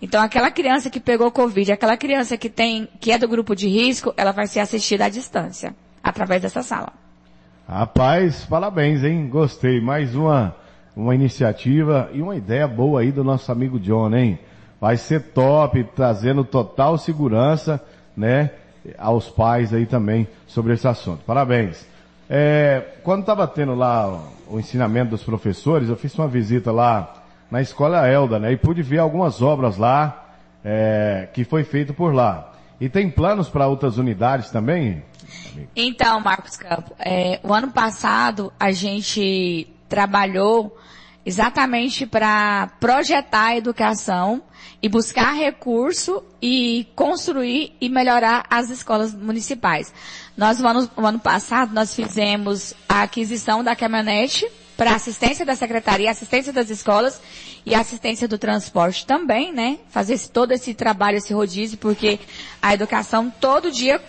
Então 0.00 0.20
aquela 0.20 0.50
criança 0.50 0.88
que 0.88 0.98
pegou 0.98 1.30
Covid, 1.30 1.70
aquela 1.70 1.96
criança 1.96 2.36
que 2.36 2.48
tem, 2.48 2.88
que 2.98 3.12
é 3.12 3.18
do 3.18 3.28
grupo 3.28 3.54
de 3.54 3.68
risco, 3.68 4.14
ela 4.16 4.32
vai 4.32 4.46
ser 4.46 4.60
assistida 4.60 5.04
à 5.04 5.08
distância, 5.10 5.76
através 6.02 6.40
dessa 6.40 6.62
sala. 6.62 7.03
Rapaz, 7.66 8.44
parabéns, 8.44 9.02
hein? 9.02 9.26
Gostei. 9.26 9.80
Mais 9.80 10.14
uma, 10.14 10.54
uma 10.94 11.14
iniciativa 11.14 12.10
e 12.12 12.20
uma 12.20 12.36
ideia 12.36 12.68
boa 12.68 13.00
aí 13.00 13.10
do 13.10 13.24
nosso 13.24 13.50
amigo 13.50 13.80
John, 13.80 14.14
hein? 14.14 14.38
Vai 14.78 14.98
ser 14.98 15.32
top, 15.32 15.82
trazendo 15.96 16.44
total 16.44 16.98
segurança, 16.98 17.82
né? 18.14 18.50
Aos 18.98 19.30
pais 19.30 19.72
aí 19.72 19.86
também 19.86 20.28
sobre 20.46 20.74
esse 20.74 20.86
assunto. 20.86 21.24
Parabéns. 21.24 21.86
É, 22.28 22.82
quando 23.02 23.20
estava 23.20 23.48
tendo 23.48 23.74
lá 23.74 24.20
o 24.46 24.60
ensinamento 24.60 25.12
dos 25.12 25.22
professores, 25.22 25.88
eu 25.88 25.96
fiz 25.96 26.14
uma 26.18 26.28
visita 26.28 26.70
lá 26.70 27.14
na 27.50 27.62
escola 27.62 28.06
Elda, 28.06 28.38
né? 28.38 28.52
E 28.52 28.58
pude 28.58 28.82
ver 28.82 28.98
algumas 28.98 29.40
obras 29.40 29.78
lá, 29.78 30.26
é, 30.62 31.28
que 31.32 31.44
foi 31.44 31.64
feito 31.64 31.94
por 31.94 32.12
lá. 32.12 32.52
E 32.80 32.88
tem 32.88 33.10
planos 33.10 33.48
para 33.48 33.66
outras 33.66 33.98
unidades 33.98 34.50
também? 34.50 35.02
Então, 35.74 36.20
Marcos 36.20 36.56
Campo, 36.56 36.94
é, 36.98 37.40
o 37.42 37.52
ano 37.52 37.70
passado 37.70 38.52
a 38.58 38.72
gente 38.72 39.68
trabalhou 39.88 40.76
exatamente 41.24 42.04
para 42.04 42.68
projetar 42.80 43.46
a 43.46 43.56
educação 43.56 44.42
e 44.82 44.88
buscar 44.88 45.32
recurso 45.32 46.22
e 46.42 46.86
construir 46.94 47.74
e 47.80 47.88
melhorar 47.88 48.44
as 48.50 48.68
escolas 48.68 49.14
municipais. 49.14 49.92
Nós, 50.36 50.58
no 50.58 50.68
ano, 50.68 50.90
no 50.96 51.06
ano 51.06 51.18
passado, 51.18 51.72
nós 51.72 51.94
fizemos 51.94 52.74
a 52.88 53.02
aquisição 53.02 53.64
da 53.64 53.74
caminhonete 53.74 54.46
para 54.76 54.94
assistência 54.94 55.44
da 55.44 55.54
secretaria, 55.54 56.10
assistência 56.10 56.52
das 56.52 56.68
escolas 56.70 57.20
e 57.64 57.74
assistência 57.74 58.26
do 58.26 58.36
transporte 58.38 59.06
também, 59.06 59.52
né? 59.52 59.78
Fazer 59.90 60.14
esse, 60.14 60.28
todo 60.30 60.52
esse 60.52 60.74
trabalho, 60.74 61.18
esse 61.18 61.32
rodízio, 61.32 61.78
porque 61.78 62.18
a 62.60 62.74
educação 62.74 63.32
todo 63.40 63.70
dia 63.70 64.00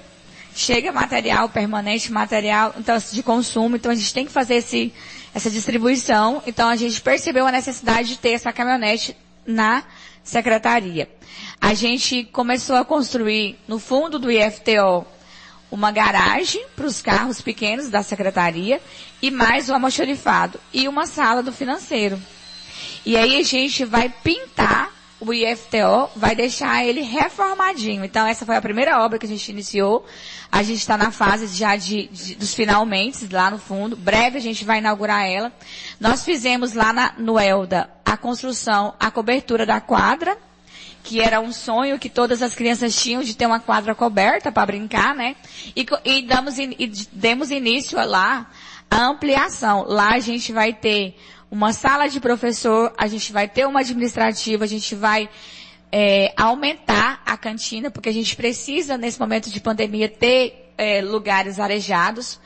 chega 0.56 0.92
material 0.92 1.50
permanente, 1.50 2.12
material 2.12 2.74
então, 2.80 2.98
de 3.12 3.22
consumo, 3.22 3.76
então 3.76 3.92
a 3.92 3.96
gente 3.96 4.14
tem 4.14 4.26
que 4.26 4.32
fazer 4.32 4.56
esse, 4.56 4.94
essa 5.34 5.50
distribuição. 5.50 6.42
Então 6.48 6.68
a 6.70 6.76
gente 6.76 7.00
percebeu 7.02 7.46
a 7.46 7.52
necessidade 7.52 8.10
de 8.10 8.18
ter 8.18 8.32
essa 8.32 8.52
caminhonete 8.52 9.16
na 9.46 9.84
secretaria. 10.24 11.08
A 11.62 11.74
gente 11.74 12.24
começou 12.26 12.76
a 12.78 12.86
construir 12.86 13.58
no 13.68 13.78
fundo 13.78 14.18
do 14.18 14.32
IFTO 14.32 15.06
uma 15.76 15.92
garagem 15.92 16.66
para 16.74 16.86
os 16.86 17.02
carros 17.02 17.42
pequenos 17.42 17.90
da 17.90 18.02
secretaria 18.02 18.82
e 19.22 19.30
mais 19.30 19.70
um 19.70 19.74
almoxorifado 19.74 20.58
e 20.74 20.88
uma 20.88 21.06
sala 21.06 21.44
do 21.44 21.52
financeiro. 21.52 22.18
E 23.06 23.18
aí 23.18 23.38
a 23.38 23.44
gente 23.44 23.84
vai 23.84 24.08
pintar 24.08 24.90
o 25.20 25.34
IFTO, 25.34 26.10
vai 26.16 26.34
deixar 26.34 26.86
ele 26.86 27.02
reformadinho. 27.02 28.06
Então 28.06 28.26
essa 28.26 28.46
foi 28.46 28.56
a 28.56 28.62
primeira 28.62 29.04
obra 29.04 29.20
que 29.20 29.26
a 29.26 29.30
gente 29.30 29.52
iniciou. 29.52 30.06
A 30.50 30.64
gente 30.64 30.78
está 30.80 30.98
na 30.98 31.12
fase 31.12 31.48
já 31.48 31.76
de, 31.76 32.08
de, 32.08 32.36
dos 32.36 32.54
finalmente, 32.54 33.28
lá 33.30 33.52
no 33.52 33.60
fundo. 33.60 33.98
Breve 33.98 34.38
a 34.38 34.42
gente 34.42 34.64
vai 34.64 34.78
inaugurar 34.78 35.26
ela. 35.26 35.52
Nós 36.00 36.24
fizemos 36.24 36.72
lá 36.72 36.94
na, 36.94 37.14
no 37.18 37.38
Elda 37.38 37.90
a 38.06 38.16
construção, 38.16 38.94
a 38.98 39.12
cobertura 39.12 39.66
da 39.66 39.82
quadra, 39.82 40.38
que 41.06 41.22
era 41.22 41.40
um 41.40 41.54
sonho 41.54 42.00
que 42.00 42.10
todas 42.10 42.42
as 42.42 42.56
crianças 42.56 42.96
tinham 42.96 43.22
de 43.22 43.38
ter 43.38 43.46
uma 43.46 43.60
quadra 43.60 43.94
coberta 43.94 44.52
para 44.52 44.66
brincar, 44.66 45.14
né? 45.14 45.36
E, 45.76 45.86
e, 46.04 46.24
damos, 46.24 46.58
e 46.58 46.92
demos 47.12 47.52
início 47.52 48.04
lá 48.04 48.50
à 48.90 49.06
ampliação. 49.06 49.86
Lá 49.88 50.16
a 50.16 50.20
gente 50.20 50.52
vai 50.52 50.74
ter 50.74 51.16
uma 51.50 51.74
sala 51.74 52.08
de 52.08 52.20
professor, 52.20 52.92
a 52.98 53.06
gente 53.06 53.32
vai 53.32 53.48
ter 53.48 53.68
uma 53.68 53.82
administrativa, 53.82 54.64
a 54.64 54.68
gente 54.68 54.96
vai 54.96 55.30
é, 55.92 56.34
aumentar 56.36 57.22
a 57.24 57.38
cantina, 57.38 57.92
porque 57.92 58.10
a 58.10 58.14
gente 58.14 58.36
precisa, 58.36 58.98
nesse 58.98 59.20
momento 59.20 59.52
de 59.52 59.60
pandemia, 59.62 60.10
ter 60.10 60.74
é, 60.76 61.02
lugares 61.02 61.60
arejados 61.60 62.40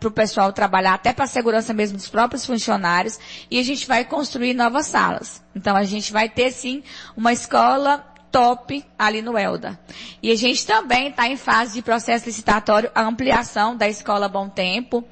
para 0.00 0.08
o 0.08 0.10
pessoal 0.10 0.52
trabalhar, 0.52 0.94
até 0.94 1.12
para 1.12 1.24
a 1.24 1.28
segurança 1.28 1.74
mesmo 1.74 1.96
dos 1.96 2.08
próprios 2.08 2.46
funcionários, 2.46 3.18
e 3.50 3.58
a 3.58 3.62
gente 3.62 3.86
vai 3.86 4.04
construir 4.04 4.54
novas 4.54 4.86
salas. 4.86 5.42
Então 5.54 5.76
a 5.76 5.84
gente 5.84 6.12
vai 6.12 6.28
ter 6.28 6.50
sim 6.52 6.82
uma 7.16 7.32
escola 7.32 8.04
top 8.30 8.84
ali 8.98 9.22
no 9.22 9.36
Elda. 9.36 9.78
E 10.22 10.30
a 10.30 10.36
gente 10.36 10.66
também 10.66 11.08
está 11.08 11.28
em 11.28 11.36
fase 11.36 11.74
de 11.74 11.82
processo 11.82 12.26
licitatório, 12.26 12.90
a 12.94 13.02
ampliação 13.02 13.76
da 13.76 13.88
escola 13.88 14.28
Bom 14.28 14.48
Tempo. 14.48 15.04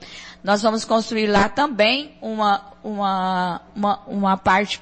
Nós 0.43 0.63
vamos 0.63 0.85
construir 0.85 1.27
lá 1.27 1.49
também 1.49 2.17
uma, 2.21 2.63
uma, 2.83 3.63
uma, 3.75 4.01
uma 4.07 4.37
parte 4.37 4.81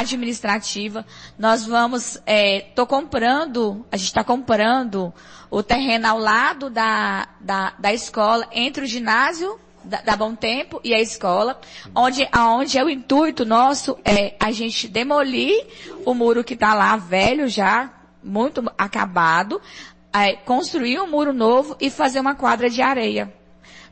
administrativa. 0.00 1.04
Nós 1.38 1.66
vamos, 1.66 2.20
é, 2.26 2.60
tô 2.74 2.86
comprando, 2.86 3.84
a 3.90 3.96
gente 3.96 4.08
está 4.08 4.24
comprando 4.24 5.12
o 5.50 5.62
terreno 5.62 6.06
ao 6.08 6.18
lado 6.18 6.70
da, 6.70 7.28
da, 7.40 7.74
da 7.78 7.92
escola, 7.92 8.48
entre 8.52 8.84
o 8.84 8.86
ginásio 8.86 9.58
da, 9.86 10.00
da 10.02 10.16
Bom 10.16 10.34
Tempo 10.34 10.80
e 10.82 10.92
a 10.92 11.00
escola, 11.00 11.60
onde, 11.94 12.28
onde 12.36 12.78
é 12.78 12.84
o 12.84 12.90
intuito 12.90 13.44
nosso 13.44 13.96
é 14.04 14.34
a 14.40 14.50
gente 14.50 14.88
demolir 14.88 15.66
o 16.04 16.12
muro 16.12 16.44
que 16.44 16.54
está 16.54 16.74
lá 16.74 16.96
velho 16.96 17.48
já, 17.48 17.90
muito 18.22 18.62
acabado, 18.76 19.60
é, 20.12 20.34
construir 20.34 21.00
um 21.00 21.08
muro 21.08 21.32
novo 21.32 21.76
e 21.80 21.88
fazer 21.90 22.20
uma 22.20 22.34
quadra 22.34 22.68
de 22.68 22.82
areia. 22.82 23.32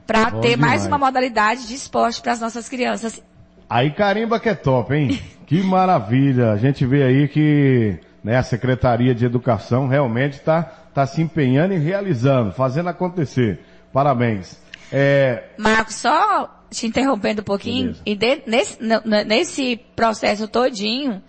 Para 0.06 0.30
ter 0.32 0.56
mais 0.56 0.84
uma 0.84 0.98
modalidade 0.98 1.66
de 1.66 1.74
esporte 1.74 2.20
para 2.20 2.32
as 2.32 2.40
nossas 2.40 2.68
crianças. 2.68 3.22
Aí 3.68 3.90
carimba 3.90 4.38
que 4.38 4.48
é 4.48 4.54
top, 4.54 4.94
hein? 4.94 5.20
que 5.46 5.62
maravilha. 5.62 6.52
A 6.52 6.56
gente 6.56 6.84
vê 6.86 7.02
aí 7.02 7.28
que 7.28 7.98
né, 8.22 8.36
a 8.36 8.42
Secretaria 8.42 9.14
de 9.14 9.24
Educação 9.24 9.86
realmente 9.86 10.34
está 10.34 10.62
tá 10.62 11.06
se 11.06 11.20
empenhando 11.20 11.74
e 11.74 11.78
realizando, 11.78 12.52
fazendo 12.52 12.88
acontecer. 12.88 13.60
Parabéns. 13.92 14.58
É... 14.92 15.44
Marcos, 15.58 15.96
só 15.96 16.62
te 16.70 16.86
interrompendo 16.86 17.40
um 17.40 17.44
pouquinho, 17.44 17.94
Beleza. 17.94 18.02
e 18.06 18.16
de, 18.16 18.42
nesse, 18.46 18.78
nesse 19.26 19.76
processo 19.94 20.48
todinho, 20.48 21.22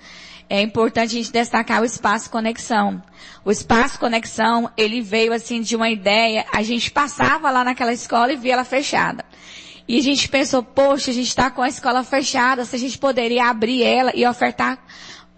é 0.50 0.62
importante 0.62 1.16
a 1.16 1.18
gente 1.18 1.32
destacar 1.32 1.82
o 1.82 1.86
espaço 1.86 2.30
conexão. 2.30 3.02
O 3.44 3.52
espaço 3.52 4.00
conexão, 4.00 4.70
ele 4.78 5.02
veio 5.02 5.34
assim 5.34 5.62
de 5.62 5.76
uma 5.76 5.90
ideia, 5.90 6.46
a 6.52 6.62
gente 6.62 6.92
passava 6.92 7.50
lá 7.50 7.64
naquela 7.64 7.94
escola 7.94 8.34
e 8.34 8.38
via 8.38 8.54
ela 8.54 8.64
fechada. 8.64 9.24
E 9.88 10.00
a 10.00 10.02
gente 10.02 10.28
pensou, 10.28 10.64
poxa, 10.64 11.12
a 11.12 11.14
gente 11.14 11.28
está 11.28 11.52
com 11.52 11.62
a 11.62 11.70
escola 11.70 12.04
fechada, 12.04 12.66
se 12.66 12.76
a 12.76 12.80
gente 12.80 12.98
poderia 12.98 13.50
abrir 13.50 13.84
ela 13.84 14.12
e 14.16 14.26
ofertar 14.26 14.80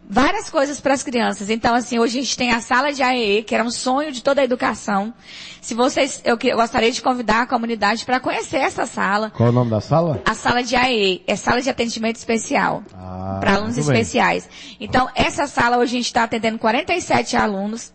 várias 0.09 0.49
coisas 0.49 0.79
para 0.79 0.93
as 0.93 1.03
crianças. 1.03 1.49
Então, 1.49 1.75
assim, 1.75 1.99
hoje 1.99 2.19
a 2.19 2.21
gente 2.21 2.37
tem 2.37 2.51
a 2.51 2.61
sala 2.61 2.93
de 2.93 3.03
AEE, 3.03 3.43
que 3.43 3.53
era 3.53 3.63
um 3.63 3.69
sonho 3.69 4.11
de 4.11 4.23
toda 4.23 4.39
a 4.39 4.43
educação. 4.43 5.13
Se 5.61 5.73
vocês, 5.73 6.21
eu, 6.23 6.37
eu 6.41 6.55
gostaria 6.55 6.91
de 6.91 7.01
convidar 7.01 7.41
a 7.41 7.45
comunidade 7.45 8.05
para 8.05 8.19
conhecer 8.19 8.57
essa 8.57 8.85
sala. 8.85 9.31
Qual 9.31 9.47
é 9.47 9.49
o 9.49 9.53
nome 9.53 9.69
da 9.69 9.81
sala? 9.81 10.21
A 10.25 10.33
sala 10.33 10.63
de 10.63 10.75
AEE, 10.75 11.23
é 11.27 11.35
sala 11.35 11.61
de 11.61 11.69
atendimento 11.69 12.15
especial. 12.15 12.83
Ah, 12.93 13.37
para 13.41 13.55
alunos 13.55 13.77
especiais. 13.77 14.49
Então, 14.79 15.09
essa 15.13 15.45
sala 15.45 15.77
hoje 15.77 15.95
a 15.95 15.97
gente 15.97 16.05
está 16.05 16.23
atendendo 16.23 16.57
47 16.57 17.35
alunos. 17.35 17.91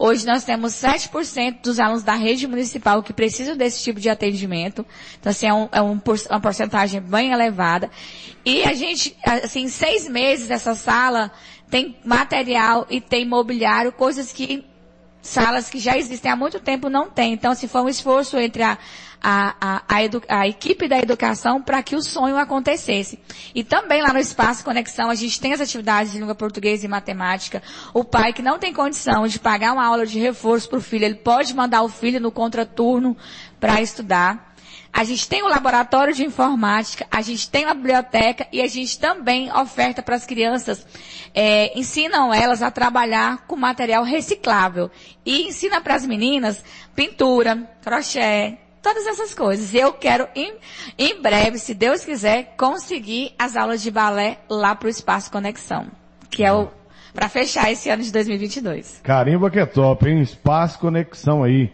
Hoje 0.00 0.24
nós 0.24 0.44
temos 0.44 0.74
7% 0.74 1.60
dos 1.60 1.80
alunos 1.80 2.04
da 2.04 2.14
rede 2.14 2.46
municipal 2.46 3.02
que 3.02 3.12
precisam 3.12 3.56
desse 3.56 3.82
tipo 3.82 3.98
de 3.98 4.08
atendimento. 4.08 4.86
Então, 5.18 5.30
assim, 5.30 5.46
é, 5.48 5.52
um, 5.52 5.68
é 5.72 5.82
um, 5.82 6.00
uma 6.30 6.40
porcentagem 6.40 7.00
bem 7.00 7.32
elevada. 7.32 7.90
E 8.44 8.62
a 8.62 8.74
gente, 8.74 9.16
assim, 9.24 9.62
em 9.62 9.68
seis 9.68 10.08
meses 10.08 10.52
essa 10.52 10.76
sala 10.76 11.32
tem 11.68 11.96
material 12.04 12.86
e 12.88 13.00
tem 13.00 13.26
mobiliário, 13.26 13.90
coisas 13.90 14.32
que 14.32 14.64
salas 15.20 15.68
que 15.68 15.80
já 15.80 15.98
existem 15.98 16.30
há 16.30 16.36
muito 16.36 16.60
tempo 16.60 16.88
não 16.88 17.10
tem. 17.10 17.32
Então, 17.32 17.50
assim, 17.50 17.66
foi 17.66 17.82
um 17.82 17.88
esforço 17.88 18.38
entre 18.38 18.62
a, 18.62 18.78
a, 19.22 19.54
a, 19.60 19.82
a, 19.88 20.40
a 20.40 20.48
equipe 20.48 20.88
da 20.88 20.98
educação 20.98 21.60
para 21.60 21.82
que 21.82 21.96
o 21.96 22.02
sonho 22.02 22.36
acontecesse. 22.36 23.18
E 23.54 23.64
também 23.64 24.02
lá 24.02 24.12
no 24.12 24.18
Espaço 24.18 24.64
Conexão, 24.64 25.10
a 25.10 25.14
gente 25.14 25.40
tem 25.40 25.52
as 25.52 25.60
atividades 25.60 26.12
de 26.12 26.18
língua 26.18 26.34
portuguesa 26.34 26.86
e 26.86 26.88
matemática. 26.88 27.62
O 27.92 28.04
pai 28.04 28.32
que 28.32 28.42
não 28.42 28.58
tem 28.58 28.72
condição 28.72 29.26
de 29.26 29.38
pagar 29.38 29.72
uma 29.72 29.86
aula 29.86 30.06
de 30.06 30.18
reforço 30.18 30.68
para 30.68 30.78
o 30.78 30.82
filho, 30.82 31.04
ele 31.04 31.16
pode 31.16 31.54
mandar 31.54 31.82
o 31.82 31.88
filho 31.88 32.20
no 32.20 32.30
contraturno 32.30 33.16
para 33.58 33.80
estudar. 33.82 34.48
A 34.92 35.04
gente 35.04 35.28
tem 35.28 35.42
o 35.42 35.48
laboratório 35.48 36.14
de 36.14 36.24
informática, 36.24 37.06
a 37.10 37.20
gente 37.20 37.48
tem 37.50 37.66
a 37.66 37.74
biblioteca 37.74 38.48
e 38.50 38.60
a 38.60 38.66
gente 38.66 38.98
também 38.98 39.52
oferta 39.52 40.02
para 40.02 40.16
as 40.16 40.24
crianças, 40.24 40.86
é, 41.34 41.78
ensinam 41.78 42.32
elas 42.32 42.62
a 42.62 42.70
trabalhar 42.70 43.46
com 43.46 43.54
material 43.54 44.02
reciclável 44.02 44.90
e 45.24 45.42
ensina 45.46 45.80
para 45.80 45.94
as 45.94 46.06
meninas 46.06 46.64
pintura, 46.96 47.70
crochê, 47.82 48.58
todas 48.88 49.06
essas 49.06 49.34
coisas. 49.34 49.74
Eu 49.74 49.92
quero, 49.92 50.26
em, 50.34 50.54
em 50.98 51.20
breve, 51.20 51.58
se 51.58 51.74
Deus 51.74 52.04
quiser, 52.04 52.54
conseguir 52.56 53.32
as 53.38 53.54
aulas 53.54 53.82
de 53.82 53.90
balé 53.90 54.38
lá 54.48 54.74
para 54.74 54.86
o 54.86 54.90
Espaço 54.90 55.30
Conexão, 55.30 55.86
que 56.30 56.42
é 56.42 56.52
o 56.52 56.68
para 57.12 57.28
fechar 57.28 57.70
esse 57.70 57.90
ano 57.90 58.02
de 58.02 58.12
2022. 58.12 59.00
Carimba 59.02 59.50
que 59.50 59.58
é 59.58 59.66
top, 59.66 60.08
hein? 60.08 60.20
Espaço 60.20 60.78
Conexão 60.78 61.42
aí. 61.42 61.72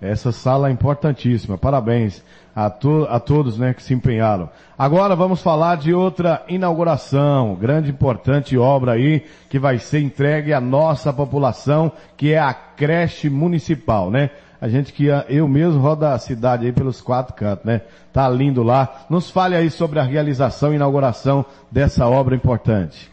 Essa 0.00 0.30
sala 0.30 0.68
é 0.68 0.72
importantíssima. 0.72 1.58
Parabéns 1.58 2.22
a, 2.54 2.70
to 2.70 3.06
a 3.10 3.18
todos 3.18 3.58
né, 3.58 3.74
que 3.74 3.82
se 3.82 3.92
empenharam. 3.92 4.48
Agora 4.78 5.16
vamos 5.16 5.42
falar 5.42 5.76
de 5.76 5.92
outra 5.92 6.44
inauguração, 6.48 7.56
grande 7.56 7.90
importante 7.90 8.56
obra 8.56 8.92
aí 8.92 9.24
que 9.48 9.58
vai 9.58 9.78
ser 9.78 10.00
entregue 10.00 10.52
à 10.52 10.60
nossa 10.60 11.12
população, 11.12 11.90
que 12.16 12.32
é 12.32 12.38
a 12.38 12.54
creche 12.54 13.28
municipal, 13.28 14.10
né? 14.10 14.30
A 14.64 14.68
gente 14.70 14.94
que 14.94 15.08
eu 15.28 15.46
mesmo 15.46 15.78
roda 15.78 16.14
a 16.14 16.18
cidade 16.18 16.64
aí 16.64 16.72
pelos 16.72 16.98
quatro 16.98 17.34
cantos, 17.34 17.66
né? 17.66 17.82
Tá 18.10 18.26
lindo 18.30 18.62
lá. 18.62 19.04
Nos 19.10 19.30
fale 19.30 19.54
aí 19.54 19.70
sobre 19.70 19.98
a 19.98 20.02
realização 20.02 20.72
e 20.72 20.76
inauguração 20.76 21.44
dessa 21.70 22.08
obra 22.08 22.34
importante. 22.34 23.10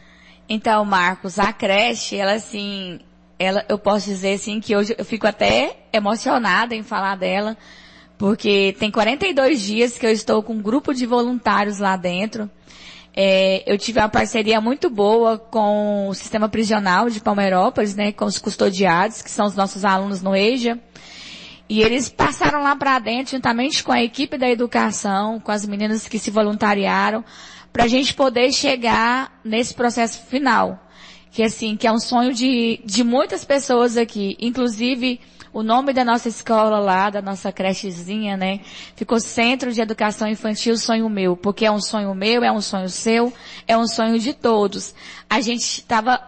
Então, 0.48 0.86
Marcos, 0.86 1.38
a 1.38 1.52
creche, 1.52 2.16
ela 2.16 2.36
assim, 2.36 3.02
ela, 3.38 3.66
eu 3.68 3.78
posso 3.78 4.06
dizer 4.06 4.36
assim 4.36 4.62
que 4.62 4.74
hoje 4.74 4.96
eu 4.98 5.04
fico 5.04 5.28
até 5.28 5.76
emocionada 5.92 6.74
em 6.74 6.84
falar 6.84 7.18
dela, 7.18 7.58
porque 8.18 8.74
tem 8.80 8.90
42 8.90 9.60
dias 9.60 9.98
que 9.98 10.06
eu 10.06 10.12
estou 10.12 10.42
com 10.42 10.54
um 10.54 10.62
grupo 10.62 10.94
de 10.94 11.06
voluntários 11.06 11.80
lá 11.80 11.98
dentro. 11.98 12.50
É, 13.14 13.62
eu 13.70 13.78
tive 13.78 14.00
uma 14.00 14.08
parceria 14.08 14.62
muito 14.62 14.90
boa 14.90 15.38
com 15.38 16.08
o 16.08 16.14
sistema 16.14 16.48
prisional 16.48 17.10
de 17.10 17.20
Palmeirópolis, 17.20 17.94
né, 17.94 18.14
com 18.14 18.24
os 18.24 18.38
custodiados, 18.38 19.22
que 19.22 19.30
são 19.30 19.46
os 19.46 19.54
nossos 19.54 19.84
alunos 19.84 20.22
no 20.22 20.34
EJA. 20.34 20.80
E 21.72 21.82
eles 21.82 22.10
passaram 22.10 22.62
lá 22.62 22.76
para 22.76 23.00
dentro, 23.00 23.32
juntamente 23.32 23.82
com 23.82 23.94
a 23.94 24.04
equipe 24.04 24.38
da 24.38 24.50
educação, 24.50 25.40
com 25.40 25.54
as 25.54 25.66
meninas 25.66 26.06
que 26.06 26.20
se 26.20 26.30
voluntariaram, 26.30 27.24
para 27.72 27.86
a 27.86 27.88
gente 27.88 28.14
poder 28.14 28.52
chegar 28.52 29.40
nesse 29.42 29.74
processo 29.74 30.22
final. 30.26 30.86
Que 31.32 31.42
assim, 31.42 31.78
que 31.78 31.88
é 31.88 31.92
um 31.94 31.98
sonho 31.98 32.34
de, 32.34 32.82
de 32.84 33.06
muitas 33.06 33.46
pessoas 33.46 33.96
aqui, 33.96 34.36
inclusive 34.42 35.22
o 35.54 35.64
nome 35.64 35.94
da 35.94 36.04
nossa 36.04 36.28
escola 36.28 36.78
lá, 36.78 37.10
da 37.10 37.22
nossa 37.22 37.54
crechezinha, 37.54 38.36
né? 38.36 38.60
Ficou 38.98 39.22
Centro 39.22 39.72
de 39.72 39.80
Educação 39.80 40.28
Infantil 40.28 40.76
Sonho 40.76 41.08
Meu, 41.10 41.38
porque 41.38 41.66
é 41.66 41.72
um 41.72 41.80
sonho 41.80 42.14
meu, 42.14 42.44
é 42.44 42.52
um 42.52 42.60
sonho 42.60 42.90
seu, 42.90 43.32
é 43.66 43.78
um 43.78 43.88
sonho 43.88 44.20
de 44.20 44.34
todos. 44.34 44.94
A 45.30 45.40
gente 45.40 45.64
estava 45.64 46.22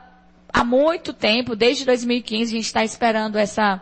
há 0.54 0.64
muito 0.64 1.12
tempo, 1.12 1.54
desde 1.54 1.84
2015, 1.84 2.44
a 2.44 2.56
gente 2.56 2.66
está 2.66 2.86
esperando 2.86 3.38
essa, 3.38 3.82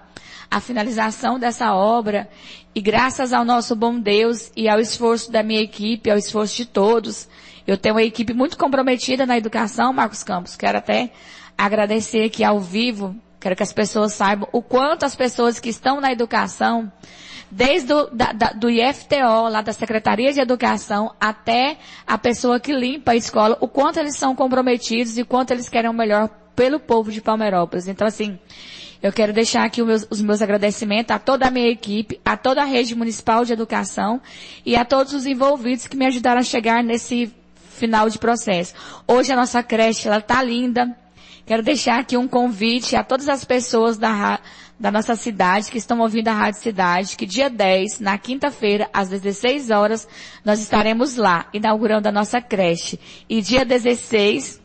a 0.52 0.60
finalização 0.60 1.40
dessa 1.40 1.74
obra 1.74 2.30
e 2.76 2.82
graças 2.82 3.32
ao 3.32 3.44
nosso 3.46 3.76
bom 3.76 3.98
Deus 3.98 4.52
e 4.56 4.68
ao 4.68 4.80
esforço 4.80 5.32
da 5.32 5.42
minha 5.42 5.62
equipe, 5.62 6.12
ao 6.12 6.18
esforço 6.18 6.58
de 6.58 6.66
todos, 6.66 7.28
eu 7.66 7.78
tenho 7.78 7.96
uma 7.96 8.04
equipe 8.04 8.34
muito 8.34 8.58
comprometida 8.58 9.26
na 9.26 9.38
educação, 9.38 9.94
Marcos 9.94 10.24
Campos. 10.24 10.58
Quero 10.58 10.78
até 10.78 11.10
agradecer 11.58 12.26
aqui 12.26 12.44
ao 12.44 12.60
vivo 12.60 13.16
Quero 13.42 13.56
que 13.56 13.64
as 13.64 13.74
pessoas 13.74 14.14
saibam 14.14 14.48
o 14.52 14.62
quanto 14.62 15.04
as 15.04 15.16
pessoas 15.16 15.60
que 15.60 15.68
estão 15.68 16.00
na 16.00 16.12
educação, 16.12 16.92
desde 17.50 17.92
o, 17.92 18.06
da, 18.12 18.32
da, 18.32 18.50
do 18.52 18.70
IFTO, 18.70 19.50
lá 19.50 19.64
da 19.64 19.74
Secretaria 19.74 20.32
de 20.32 20.40
Educação, 20.40 21.16
até 21.20 21.78
a 22.06 22.20
pessoa 22.20 22.60
que 22.60 22.72
limpa 22.72 23.14
a 23.14 23.16
escola, 23.16 23.58
o 23.60 23.68
quanto 23.68 24.00
eles 24.00 24.16
são 24.16 24.36
comprometidos 24.36 25.18
e 25.18 25.24
quanto 25.24 25.50
eles 25.50 25.68
querem 25.68 25.90
o 25.90 25.94
melhor 25.94 26.30
pelo 26.56 26.80
povo 26.80 27.12
de 27.12 27.20
Palmeirópolis. 27.20 27.88
Então, 27.88 28.06
assim, 28.06 28.38
eu 29.02 29.12
quero 29.12 29.34
deixar 29.34 29.66
aqui 29.66 29.82
os 29.82 29.88
meus, 29.88 30.08
os 30.10 30.22
meus 30.22 30.42
agradecimentos 30.42 31.16
a 31.16 31.20
toda 31.20 31.48
a 31.48 31.52
minha 31.52 31.70
equipe, 31.70 32.20
a 32.24 32.38
toda 32.38 32.62
a 32.62 32.66
rede 32.66 32.96
municipal 32.96 33.44
de 33.44 33.54
educação 33.54 34.22
e 34.66 34.76
a 34.76 34.86
todos 34.86 35.14
os 35.14 35.26
envolvidos 35.26 35.88
que 35.88 35.98
me 35.98 36.06
ajudaram 36.06 36.40
a 36.40 36.44
chegar 36.44 36.84
nesse 36.84 37.34
final 37.56 38.10
de 38.10 38.20
processo. 38.20 38.74
Hoje 39.08 39.32
a 39.32 39.36
nossa 39.36 39.64
creche, 39.64 40.08
ela 40.08 40.22
tá 40.22 40.44
linda, 40.44 40.96
Quero 41.46 41.64
deixar 41.64 42.00
aqui 42.00 42.16
um 42.16 42.28
convite 42.28 42.96
a 42.96 43.04
todas 43.04 43.28
as 43.28 43.44
pessoas 43.44 43.98
da, 43.98 44.40
da 44.80 44.92
nossa 44.92 45.16
cidade 45.16 45.72
que 45.72 45.78
estão 45.78 46.00
ouvindo 46.00 46.28
a 46.28 46.34
Rádio 46.34 46.62
Cidade, 46.62 47.18
que 47.18 47.26
dia 47.26 47.50
10, 47.50 48.00
na 48.00 48.18
quinta-feira, 48.18 48.90
às 48.94 49.10
16 49.10 49.70
horas, 49.70 50.08
nós 50.46 50.62
estaremos 50.62 51.18
lá, 51.18 51.48
inaugurando 51.52 52.08
a 52.08 52.12
nossa 52.12 52.40
creche. 52.40 53.00
E 53.28 53.42
dia 53.42 53.66
16, 53.66 54.61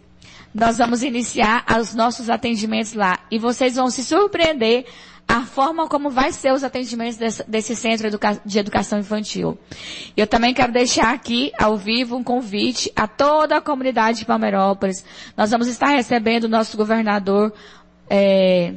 nós 0.56 0.78
vamos 0.78 1.02
iniciar 1.02 1.66
os 1.78 1.94
nossos 1.94 2.30
atendimentos 2.30 2.94
lá. 2.94 3.18
E 3.30 3.38
vocês 3.38 3.76
vão 3.76 3.90
se 3.90 4.02
surpreender 4.02 4.86
a 5.28 5.42
forma 5.42 5.86
como 5.86 6.08
vai 6.08 6.32
ser 6.32 6.52
os 6.52 6.64
atendimentos 6.64 7.18
desse, 7.18 7.44
desse 7.46 7.76
centro 7.76 8.08
de 8.44 8.58
educação 8.58 8.98
infantil. 8.98 9.58
Eu 10.16 10.26
também 10.26 10.54
quero 10.54 10.72
deixar 10.72 11.12
aqui, 11.12 11.52
ao 11.58 11.76
vivo, 11.76 12.16
um 12.16 12.24
convite 12.24 12.90
a 12.96 13.06
toda 13.06 13.58
a 13.58 13.60
comunidade 13.60 14.20
de 14.20 14.24
Palmeirópolis. 14.24 15.04
Nós 15.36 15.50
vamos 15.50 15.66
estar 15.66 15.88
recebendo 15.88 16.44
o 16.44 16.48
nosso 16.48 16.74
governador, 16.76 17.52
é, 18.08 18.72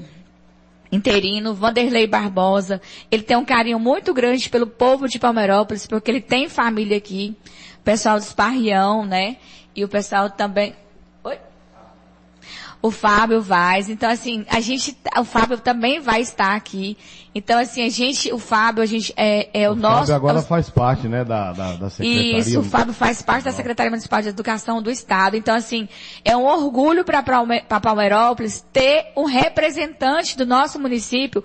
interino, 0.92 1.54
Vanderlei 1.54 2.08
Barbosa. 2.08 2.82
Ele 3.10 3.24
tem 3.24 3.38
um 3.38 3.46
carinho 3.46 3.80
muito 3.80 4.14
grande 4.14 4.50
pelo 4.50 4.68
povo 4.68 5.08
de 5.08 5.18
Palmeirópolis, 5.18 5.88
porque 5.88 6.12
ele 6.12 6.22
tem 6.22 6.50
família 6.50 6.98
aqui. 6.98 7.38
O 7.80 7.84
pessoal 7.84 8.18
do 8.18 8.24
Esparrião, 8.24 9.06
né? 9.06 9.38
E 9.74 9.86
o 9.86 9.88
pessoal 9.88 10.30
também... 10.30 10.76
O 12.82 12.92
Fábio 12.92 13.42
Vaz. 13.42 13.90
Então, 13.90 14.10
assim, 14.10 14.46
a 14.50 14.62
gente, 14.62 14.98
o 15.18 15.24
Fábio 15.26 15.58
também 15.58 16.00
vai 16.00 16.22
estar 16.22 16.56
aqui. 16.56 16.98
Então, 17.36 17.60
assim, 17.60 17.86
a 17.86 17.90
gente, 17.90 18.32
o 18.32 18.40
Fábio, 18.40 18.82
a 18.82 18.86
gente, 18.86 19.14
é, 19.18 19.50
é 19.54 19.70
o, 19.70 19.74
o 19.74 19.76
nosso... 19.76 20.00
Fábio 20.00 20.16
agora 20.16 20.38
é 20.40 20.42
o... 20.42 20.46
faz 20.46 20.70
parte, 20.70 21.08
né, 21.08 21.26
da, 21.26 21.52
da, 21.52 21.74
da 21.74 21.90
Secretaria. 21.90 22.40
Isso, 22.40 22.60
o 22.60 22.64
Fábio 22.64 22.94
faz 22.94 23.22
parte 23.22 23.44
da 23.44 23.52
Secretaria 23.52 23.90
Municipal 23.90 24.22
de 24.22 24.30
Educação 24.30 24.82
do 24.82 24.90
Estado. 24.90 25.36
Então, 25.36 25.56
assim, 25.56 25.90
é 26.24 26.38
um 26.38 26.46
orgulho 26.46 27.04
para 27.04 27.22
Palmeirópolis 27.82 28.66
ter 28.72 29.12
um 29.16 29.26
representante 29.26 30.38
do 30.38 30.46
nosso 30.46 30.80
município 30.80 31.44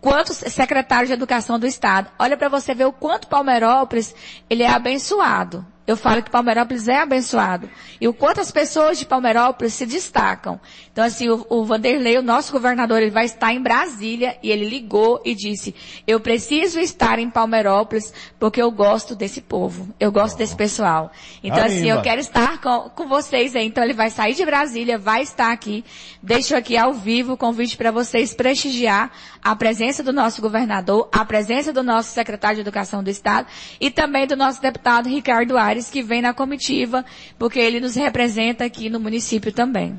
quanto 0.00 0.34
secretário 0.34 1.06
de 1.06 1.12
Educação 1.12 1.60
do 1.60 1.66
Estado. 1.66 2.10
Olha 2.18 2.36
para 2.36 2.48
você 2.48 2.74
ver 2.74 2.86
o 2.86 2.92
quanto 2.92 3.28
Palmeirópolis, 3.28 4.12
ele 4.50 4.64
é 4.64 4.68
abençoado. 4.68 5.64
Eu 5.84 5.96
falo 5.96 6.22
que 6.22 6.30
Palmeirópolis 6.30 6.86
é 6.86 7.00
abençoado. 7.00 7.68
E 8.00 8.06
o 8.06 8.14
quanto 8.14 8.40
as 8.40 8.52
pessoas 8.52 8.98
de 8.98 9.04
Palmeirópolis 9.04 9.74
se 9.74 9.84
destacam. 9.84 10.60
Então, 10.92 11.04
assim, 11.04 11.28
o, 11.28 11.44
o, 11.48 11.64
Vanderlei, 11.64 12.16
o 12.18 12.22
nosso 12.22 12.52
governador, 12.52 13.02
ele 13.02 13.10
vai 13.10 13.24
estar 13.24 13.52
em 13.52 13.60
Brasília 13.60 14.36
e 14.42 14.50
ele 14.50 14.68
ligou 14.68 15.20
e 15.24 15.34
disse, 15.34 15.74
eu 16.06 16.20
preciso 16.20 16.78
estar 16.78 17.18
em 17.18 17.28
Palmeirópolis 17.28 18.12
porque 18.38 18.62
eu 18.62 18.70
gosto 18.70 19.16
desse 19.16 19.40
povo. 19.40 19.92
Eu 19.98 20.12
gosto 20.12 20.36
desse 20.36 20.54
pessoal. 20.54 21.10
Então, 21.42 21.64
assim, 21.64 21.90
eu 21.90 22.00
quero 22.00 22.20
estar 22.20 22.60
com, 22.60 22.90
com 22.90 23.08
vocês 23.08 23.56
aí. 23.56 23.66
Então, 23.66 23.82
ele 23.82 23.94
vai 23.94 24.10
sair 24.10 24.34
de 24.34 24.44
Brasília, 24.44 24.96
vai 24.98 25.22
estar 25.22 25.50
aqui. 25.50 25.84
Deixo 26.22 26.54
aqui 26.54 26.76
ao 26.76 26.94
vivo 26.94 27.32
o 27.32 27.36
convite 27.36 27.76
para 27.76 27.90
vocês 27.90 28.32
prestigiar 28.32 29.10
a 29.42 29.56
presença 29.56 30.04
do 30.04 30.12
nosso 30.12 30.40
governador, 30.40 31.08
a 31.10 31.24
presença 31.24 31.72
do 31.72 31.82
nosso 31.82 32.12
secretário 32.12 32.56
de 32.56 32.60
Educação 32.60 33.02
do 33.02 33.10
Estado 33.10 33.48
e 33.80 33.90
também 33.90 34.28
do 34.28 34.36
nosso 34.36 34.62
deputado 34.62 35.08
Ricardo 35.08 35.56
Aires 35.56 35.71
que 35.80 36.02
vem 36.02 36.22
na 36.22 36.34
comitiva, 36.34 37.04
porque 37.38 37.58
ele 37.58 37.80
nos 37.80 37.94
representa 37.94 38.64
aqui 38.64 38.90
no 38.90 39.00
município 39.00 39.52
também. 39.52 39.98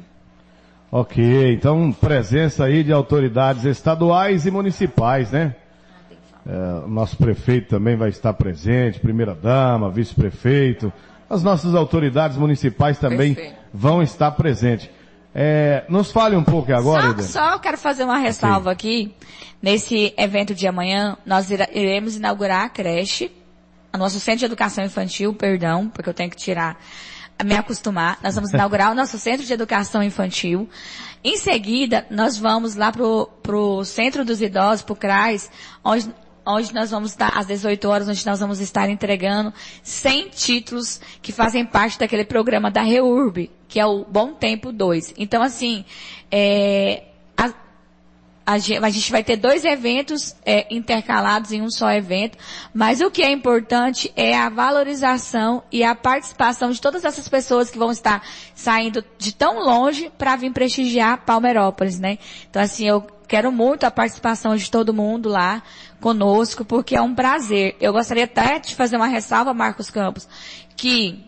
Ok, 0.91 1.53
então 1.53 1.91
presença 1.91 2.65
aí 2.65 2.83
de 2.83 2.93
autoridades 2.93 3.65
estaduais 3.65 4.45
e 4.45 4.51
municipais, 4.51 5.31
né? 5.31 5.55
É, 6.45 6.87
nosso 6.87 7.17
prefeito 7.17 7.69
também 7.69 7.95
vai 7.95 8.09
estar 8.09 8.33
presente, 8.33 8.99
primeira 8.99 9.33
dama, 9.33 9.89
vice-prefeito, 9.89 10.91
as 11.29 11.41
nossas 11.41 11.73
autoridades 11.73 12.37
municipais 12.37 12.99
também 12.99 13.33
Perfeito. 13.33 13.57
vão 13.73 14.03
estar 14.03 14.31
presentes. 14.31 14.89
É, 15.33 15.83
nos 15.89 16.11
fale 16.11 16.35
um 16.35 16.43
pouco 16.43 16.71
agora. 16.71 17.19
Só, 17.23 17.51
só 17.53 17.59
quero 17.59 17.77
fazer 17.77 18.03
uma 18.03 18.19
ressalva 18.19 18.71
okay. 18.71 19.05
aqui. 19.05 19.15
Nesse 19.59 20.13
evento 20.15 20.53
de 20.53 20.67
amanhã, 20.67 21.17
nós 21.25 21.49
iremos 21.49 22.17
inaugurar 22.17 22.65
a 22.65 22.69
creche 22.69 23.31
o 23.93 23.97
nosso 23.97 24.19
centro 24.19 24.39
de 24.39 24.45
educação 24.45 24.83
infantil, 24.83 25.33
perdão, 25.33 25.87
porque 25.87 26.09
eu 26.09 26.13
tenho 26.13 26.29
que 26.29 26.35
tirar, 26.35 26.79
me 27.43 27.55
acostumar. 27.55 28.17
Nós 28.23 28.35
vamos 28.35 28.51
inaugurar 28.51 28.91
o 28.91 28.95
nosso 28.95 29.19
centro 29.19 29.45
de 29.45 29.53
educação 29.53 30.01
infantil. 30.01 30.67
Em 31.23 31.37
seguida, 31.37 32.05
nós 32.09 32.37
vamos 32.37 32.75
lá 32.75 32.91
pro, 32.91 33.27
pro 33.43 33.83
centro 33.85 34.25
dos 34.25 34.41
idosos, 34.41 34.83
pro 34.83 34.95
CRAS, 34.95 35.49
onde 35.83 36.11
onde 36.45 36.73
nós 36.73 36.91
vamos 36.91 37.11
estar 37.11 37.37
às 37.37 37.47
18 37.47 37.87
horas, 37.87 38.09
onde 38.09 38.25
nós 38.25 38.39
vamos 38.39 38.59
estar 38.59 38.89
entregando 38.89 39.53
100 39.81 40.29
títulos 40.29 40.99
que 41.21 41.31
fazem 41.31 41.65
parte 41.65 41.97
daquele 41.97 42.25
programa 42.25 42.69
da 42.69 42.81
REURB, 42.81 43.49
que 43.67 43.79
é 43.79 43.85
o 43.85 44.03
Bom 44.03 44.33
Tempo 44.33 44.71
2. 44.71 45.13
Então, 45.17 45.41
assim, 45.41 45.85
é, 46.29 47.03
a 48.45 48.57
gente 48.57 49.11
vai 49.11 49.23
ter 49.23 49.37
dois 49.37 49.63
eventos 49.63 50.35
é, 50.45 50.67
intercalados 50.73 51.51
em 51.51 51.61
um 51.61 51.69
só 51.69 51.91
evento, 51.91 52.37
mas 52.73 52.99
o 52.99 53.09
que 53.09 53.23
é 53.23 53.31
importante 53.31 54.11
é 54.15 54.37
a 54.37 54.49
valorização 54.49 55.63
e 55.71 55.83
a 55.83 55.95
participação 55.95 56.71
de 56.71 56.81
todas 56.81 57.05
essas 57.05 57.27
pessoas 57.29 57.69
que 57.69 57.77
vão 57.77 57.91
estar 57.91 58.21
saindo 58.53 59.03
de 59.17 59.33
tão 59.33 59.59
longe 59.59 60.11
para 60.17 60.35
vir 60.35 60.51
prestigiar 60.51 61.25
Palmeirópolis, 61.25 61.99
né? 61.99 62.17
Então 62.49 62.61
assim, 62.61 62.85
eu 62.85 63.01
quero 63.27 63.51
muito 63.51 63.85
a 63.85 63.91
participação 63.91 64.55
de 64.55 64.69
todo 64.69 64.93
mundo 64.93 65.29
lá 65.29 65.63
conosco, 66.01 66.65
porque 66.65 66.95
é 66.95 67.01
um 67.01 67.15
prazer. 67.15 67.77
Eu 67.79 67.93
gostaria 67.93 68.25
até 68.25 68.59
de 68.59 68.75
fazer 68.75 68.97
uma 68.97 69.07
ressalva, 69.07 69.53
Marcos 69.53 69.89
Campos, 69.89 70.27
que 70.75 71.23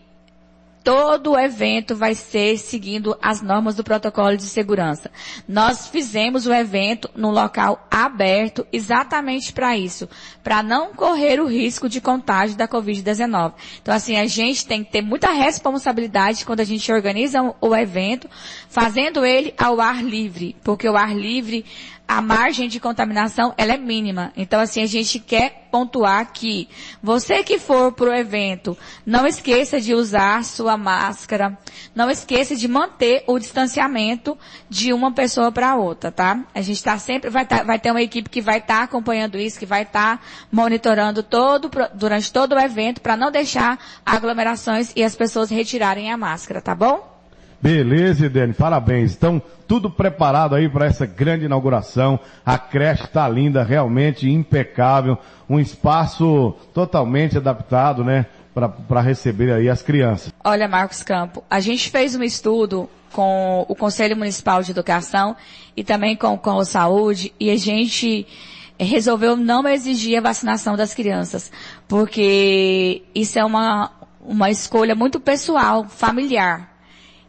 todo 0.86 1.32
o 1.32 1.38
evento 1.38 1.96
vai 1.96 2.14
ser 2.14 2.56
seguindo 2.58 3.18
as 3.20 3.42
normas 3.42 3.74
do 3.74 3.82
protocolo 3.82 4.36
de 4.36 4.44
segurança. 4.44 5.10
Nós 5.48 5.88
fizemos 5.88 6.46
o 6.46 6.54
evento 6.54 7.10
num 7.16 7.32
local 7.32 7.88
aberto 7.90 8.64
exatamente 8.72 9.52
para 9.52 9.76
isso, 9.76 10.08
para 10.44 10.62
não 10.62 10.94
correr 10.94 11.40
o 11.40 11.46
risco 11.46 11.88
de 11.88 12.00
contágio 12.00 12.56
da 12.56 12.68
Covid-19. 12.68 13.54
Então, 13.82 13.92
assim, 13.92 14.16
a 14.16 14.26
gente 14.26 14.64
tem 14.64 14.84
que 14.84 14.92
ter 14.92 15.02
muita 15.02 15.32
responsabilidade 15.32 16.46
quando 16.46 16.60
a 16.60 16.64
gente 16.64 16.92
organiza 16.92 17.42
o 17.60 17.74
evento, 17.74 18.30
fazendo 18.68 19.26
ele 19.26 19.52
ao 19.58 19.80
ar 19.80 20.04
livre, 20.04 20.54
porque 20.62 20.88
o 20.88 20.96
ar 20.96 21.12
livre 21.16 21.64
a 22.08 22.22
margem 22.22 22.68
de 22.68 22.78
contaminação 22.78 23.52
ela 23.58 23.72
é 23.72 23.76
mínima. 23.76 24.32
Então, 24.36 24.60
assim, 24.60 24.82
a 24.82 24.86
gente 24.86 25.18
quer 25.18 25.66
pontuar 25.70 26.32
que 26.32 26.68
você 27.02 27.42
que 27.42 27.58
for 27.58 27.92
para 27.92 28.10
o 28.10 28.14
evento, 28.14 28.78
não 29.04 29.26
esqueça 29.26 29.80
de 29.80 29.92
usar 29.94 30.44
sua 30.44 30.75
máscara, 30.76 31.56
não 31.94 32.10
esqueça 32.10 32.54
de 32.56 32.68
manter 32.68 33.24
o 33.26 33.38
distanciamento 33.38 34.36
de 34.68 34.92
uma 34.92 35.12
pessoa 35.12 35.50
para 35.50 35.76
outra, 35.76 36.10
tá? 36.10 36.44
A 36.54 36.60
gente 36.60 36.76
está 36.76 36.98
sempre, 36.98 37.30
vai, 37.30 37.46
tá, 37.46 37.62
vai 37.62 37.78
ter 37.78 37.90
uma 37.90 38.02
equipe 38.02 38.28
que 38.28 38.40
vai 38.40 38.58
estar 38.58 38.78
tá 38.78 38.82
acompanhando 38.84 39.38
isso, 39.38 39.58
que 39.58 39.66
vai 39.66 39.82
estar 39.82 40.18
tá 40.18 40.24
monitorando 40.50 41.22
todo, 41.22 41.70
durante 41.94 42.32
todo 42.32 42.54
o 42.54 42.58
evento, 42.60 43.00
para 43.00 43.16
não 43.16 43.30
deixar 43.30 43.78
aglomerações 44.04 44.92
e 44.94 45.02
as 45.02 45.14
pessoas 45.14 45.50
retirarem 45.50 46.10
a 46.10 46.16
máscara, 46.16 46.60
tá 46.60 46.74
bom? 46.74 47.16
Beleza, 47.60 48.28
Dani, 48.28 48.52
parabéns. 48.52 49.16
Então, 49.16 49.40
tudo 49.66 49.90
preparado 49.90 50.54
aí 50.54 50.68
para 50.68 50.86
essa 50.86 51.06
grande 51.06 51.46
inauguração. 51.46 52.20
A 52.44 52.58
creche 52.58 53.04
está 53.04 53.28
linda, 53.28 53.62
realmente 53.62 54.30
impecável. 54.30 55.18
Um 55.48 55.58
espaço 55.58 56.54
totalmente 56.74 57.36
adaptado, 57.36 58.04
né? 58.04 58.26
Para 58.56 59.02
receber 59.02 59.52
aí 59.52 59.68
as 59.68 59.82
crianças. 59.82 60.32
Olha, 60.42 60.66
Marcos 60.66 61.02
Campo, 61.02 61.44
a 61.50 61.60
gente 61.60 61.90
fez 61.90 62.14
um 62.14 62.22
estudo 62.22 62.88
com 63.12 63.66
o 63.68 63.74
Conselho 63.74 64.16
Municipal 64.16 64.62
de 64.62 64.70
Educação 64.70 65.36
e 65.76 65.84
também 65.84 66.16
com, 66.16 66.38
com 66.38 66.58
a 66.58 66.64
Saúde 66.64 67.34
e 67.38 67.50
a 67.50 67.56
gente 67.56 68.26
resolveu 68.78 69.36
não 69.36 69.66
exigir 69.68 70.18
a 70.18 70.22
vacinação 70.22 70.74
das 70.74 70.94
crianças, 70.94 71.52
porque 71.86 73.02
isso 73.14 73.38
é 73.38 73.44
uma, 73.44 73.90
uma 74.20 74.50
escolha 74.50 74.94
muito 74.94 75.20
pessoal, 75.20 75.84
familiar. 75.84 76.74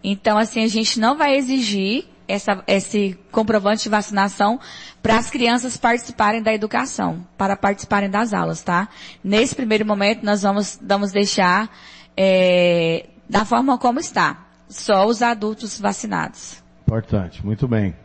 Então, 0.03 0.37
assim, 0.37 0.63
a 0.63 0.67
gente 0.67 0.99
não 0.99 1.17
vai 1.17 1.35
exigir 1.35 2.05
essa, 2.27 2.63
esse 2.67 3.17
comprovante 3.31 3.83
de 3.83 3.89
vacinação 3.89 4.59
para 5.01 5.17
as 5.17 5.29
crianças 5.29 5.77
participarem 5.77 6.41
da 6.41 6.53
educação, 6.53 7.25
para 7.37 7.55
participarem 7.55 8.09
das 8.09 8.33
aulas, 8.33 8.61
tá? 8.61 8.89
Nesse 9.23 9.55
primeiro 9.55 9.85
momento, 9.85 10.25
nós 10.25 10.41
vamos, 10.41 10.79
vamos 10.81 11.11
deixar 11.11 11.69
é, 12.15 13.07
da 13.29 13.45
forma 13.45 13.77
como 13.77 13.99
está, 13.99 14.45
só 14.67 15.05
os 15.05 15.21
adultos 15.21 15.79
vacinados. 15.79 16.61
Importante, 16.81 17.45
muito 17.45 17.67
bem. 17.67 17.95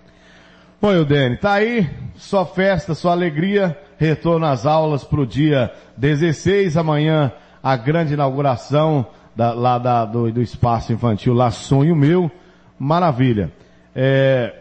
Bom, 0.81 0.93
Eudene, 0.93 1.37
tá 1.37 1.55
aí, 1.55 1.89
só 2.17 2.45
festa, 2.45 2.95
só 2.95 3.11
alegria, 3.11 3.79
retorno 3.99 4.47
às 4.47 4.67
aulas 4.67 5.05
para 5.05 5.21
o 5.21 5.27
dia 5.27 5.73
16, 5.97 6.77
amanhã 6.77 7.33
a 7.63 7.77
grande 7.77 8.15
inauguração 8.15 9.07
da, 9.35 9.53
lá 9.53 9.79
da, 9.79 10.05
do, 10.05 10.31
do 10.33 10.43
espaço 10.43 10.93
infantil, 10.93 11.35
lá 11.35 11.51
Sonho 11.51 11.95
Meu, 11.95 12.31
maravilha. 12.79 13.53
É, 13.94 14.55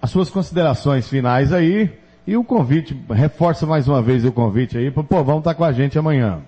as 0.00 0.10
suas 0.10 0.30
considerações 0.30 1.08
finais 1.08 1.52
aí 1.52 1.90
e 2.26 2.36
o 2.36 2.44
convite, 2.44 2.94
reforça 3.10 3.66
mais 3.66 3.88
uma 3.88 4.02
vez 4.02 4.24
o 4.24 4.30
convite 4.32 4.76
aí, 4.76 4.90
pô, 4.90 5.02
vamos 5.24 5.38
estar 5.38 5.50
tá 5.50 5.54
com 5.54 5.64
a 5.64 5.72
gente 5.72 5.98
amanhã. 5.98 6.42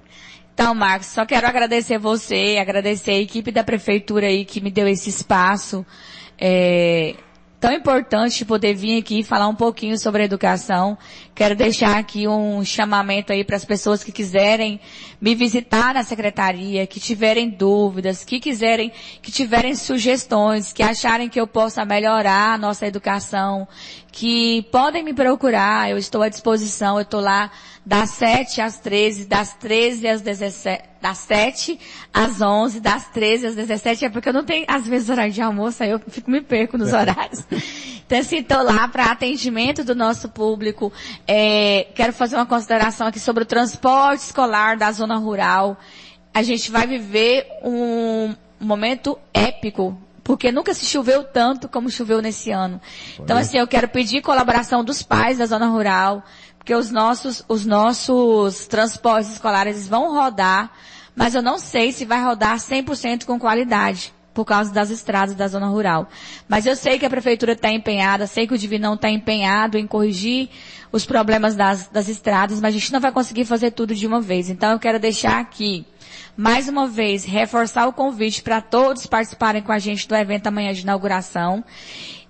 Então, 0.53 0.75
Marcos, 0.75 1.07
só 1.07 1.25
quero 1.25 1.47
agradecer 1.47 1.99
você, 1.99 2.59
agradecer 2.61 3.13
a 3.13 3.19
equipe 3.19 3.51
da 3.51 3.65
prefeitura 3.65 4.27
aí 4.27 4.45
que 4.45 4.61
me 4.61 4.71
deu 4.71 4.87
esse 4.87 5.09
espaço. 5.09 5.87
É, 6.39 7.15
tão 7.59 7.73
importante 7.73 8.45
poder 8.45 8.75
vir 8.75 8.99
aqui 8.99 9.23
falar 9.23 9.49
um 9.49 9.55
pouquinho 9.55 9.99
sobre 9.99 10.23
a 10.23 10.25
educação. 10.27 10.99
Quero 11.41 11.57
deixar 11.57 11.97
aqui 11.97 12.29
um 12.29 12.63
chamamento 12.63 13.33
aí 13.33 13.43
para 13.43 13.57
as 13.57 13.65
pessoas 13.65 14.05
que 14.05 14.13
quiserem 14.13 14.79
me 15.19 15.35
visitar 15.35 15.95
na 15.95 16.03
secretaria, 16.03 16.87
que 16.87 17.01
tiverem 17.01 17.49
dúvidas, 17.49 18.23
que 18.23 18.39
quiserem, 18.39 18.93
que 19.23 19.33
tiverem 19.33 19.75
sugestões, 19.75 20.71
que 20.71 20.83
acharem 20.83 21.31
que 21.31 21.41
eu 21.41 21.47
possa 21.47 21.83
melhorar 21.83 22.53
a 22.53 22.59
nossa 22.59 22.87
educação, 22.87 23.67
que 24.13 24.67
podem 24.71 25.03
me 25.03 25.15
procurar, 25.15 25.91
eu 25.91 25.97
estou 25.97 26.21
à 26.21 26.29
disposição, 26.29 26.97
eu 26.97 27.03
estou 27.05 27.21
lá 27.21 27.51
das 27.87 28.11
7 28.11 28.61
às 28.61 28.79
13, 28.79 29.25
das 29.27 29.55
13 29.55 30.09
às 30.09 30.21
17, 30.21 30.85
das 31.01 31.19
7 31.19 31.81
às 32.13 32.43
11, 32.43 32.81
das 32.81 33.09
13 33.09 33.47
às 33.47 33.57
17, 33.57 34.05
é 34.05 34.11
porque 34.11 34.29
eu 34.29 34.35
não 34.35 34.45
tenho, 34.45 34.67
às 34.69 34.87
vezes, 34.87 35.09
horário 35.09 35.33
de 35.33 35.41
almoço, 35.41 35.83
aí 35.83 35.91
eu 35.91 36.01
fico, 36.07 36.31
me 36.31 36.43
perco 36.43 36.77
nos 36.77 36.93
horários. 36.95 37.43
Então, 38.11 38.19
assim, 38.19 38.39
estou 38.39 38.61
lá 38.65 38.89
para 38.89 39.05
atendimento 39.05 39.85
do 39.85 39.95
nosso 39.95 40.29
público. 40.29 40.93
É, 41.33 41.87
quero 41.95 42.13
fazer 42.13 42.35
uma 42.35 42.45
consideração 42.45 43.07
aqui 43.07 43.21
sobre 43.21 43.45
o 43.45 43.47
transporte 43.47 44.23
escolar 44.23 44.77
da 44.77 44.91
zona 44.91 45.17
rural. 45.17 45.79
A 46.35 46.43
gente 46.43 46.73
vai 46.73 46.89
viver 46.89 47.47
um 47.63 48.35
momento 48.59 49.17
épico 49.33 49.97
porque 50.25 50.51
nunca 50.51 50.75
se 50.75 50.85
choveu 50.87 51.23
tanto 51.23 51.69
como 51.69 51.89
choveu 51.89 52.21
nesse 52.21 52.51
ano. 52.51 52.81
Então, 53.17 53.37
assim, 53.37 53.59
eu 53.59 53.69
quero 53.69 53.87
pedir 53.87 54.23
colaboração 54.23 54.83
dos 54.83 55.05
pais 55.05 55.39
da 55.39 55.47
zona 55.47 55.69
rural, 55.69 56.25
porque 56.59 56.75
os 56.75 56.91
nossos, 56.91 57.45
os 57.49 57.65
nossos 57.65 58.67
transportes 58.67 59.31
escolares 59.31 59.87
vão 59.87 60.13
rodar, 60.13 60.73
mas 61.15 61.37
eu 61.37 61.43
não 61.43 61.61
sei 61.61 61.93
se 61.93 62.05
vai 62.05 62.21
rodar 62.25 62.57
100% 62.57 63.25
com 63.25 63.39
qualidade 63.39 64.13
por 64.41 64.47
causa 64.47 64.73
das 64.73 64.89
estradas 64.89 65.35
da 65.35 65.47
zona 65.47 65.67
rural. 65.69 66.09
Mas 66.49 66.65
eu 66.65 66.75
sei 66.75 66.99
que 66.99 67.05
a 67.05 67.11
prefeitura 67.11 67.53
está 67.53 67.71
empenhada, 67.71 68.27
sei 68.27 68.47
que 68.47 68.55
o 68.55 68.59
Divinão 68.59 68.95
está 68.95 69.11
empenhado 69.11 69.77
em 69.77 69.87
corrigir 69.87 70.49
os 70.91 71.05
problemas 71.05 71.55
das, 71.55 71.89
das 71.89 72.09
estradas, 72.09 72.59
mas 72.59 72.75
a 72.75 72.79
gente 72.79 72.91
não 72.91 73.01
vai 73.01 73.13
conseguir 73.13 73.45
fazer 73.45 73.71
tudo 73.73 73.95
de 73.95 74.07
uma 74.07 74.19
vez. 74.19 74.49
Então 74.49 74.73
eu 74.73 74.79
quero 74.79 74.99
deixar 74.99 75.39
aqui, 75.39 75.85
mais 76.37 76.69
uma 76.69 76.87
vez, 76.87 77.25
reforçar 77.25 77.87
o 77.87 77.93
convite 77.93 78.43
para 78.43 78.61
todos 78.61 79.07
participarem 79.07 79.63
com 79.63 79.73
a 79.73 79.79
gente 79.79 80.09
do 80.09 80.15
evento 80.15 80.47
amanhã 80.47 80.73
de 80.73 80.83
inauguração 80.83 81.65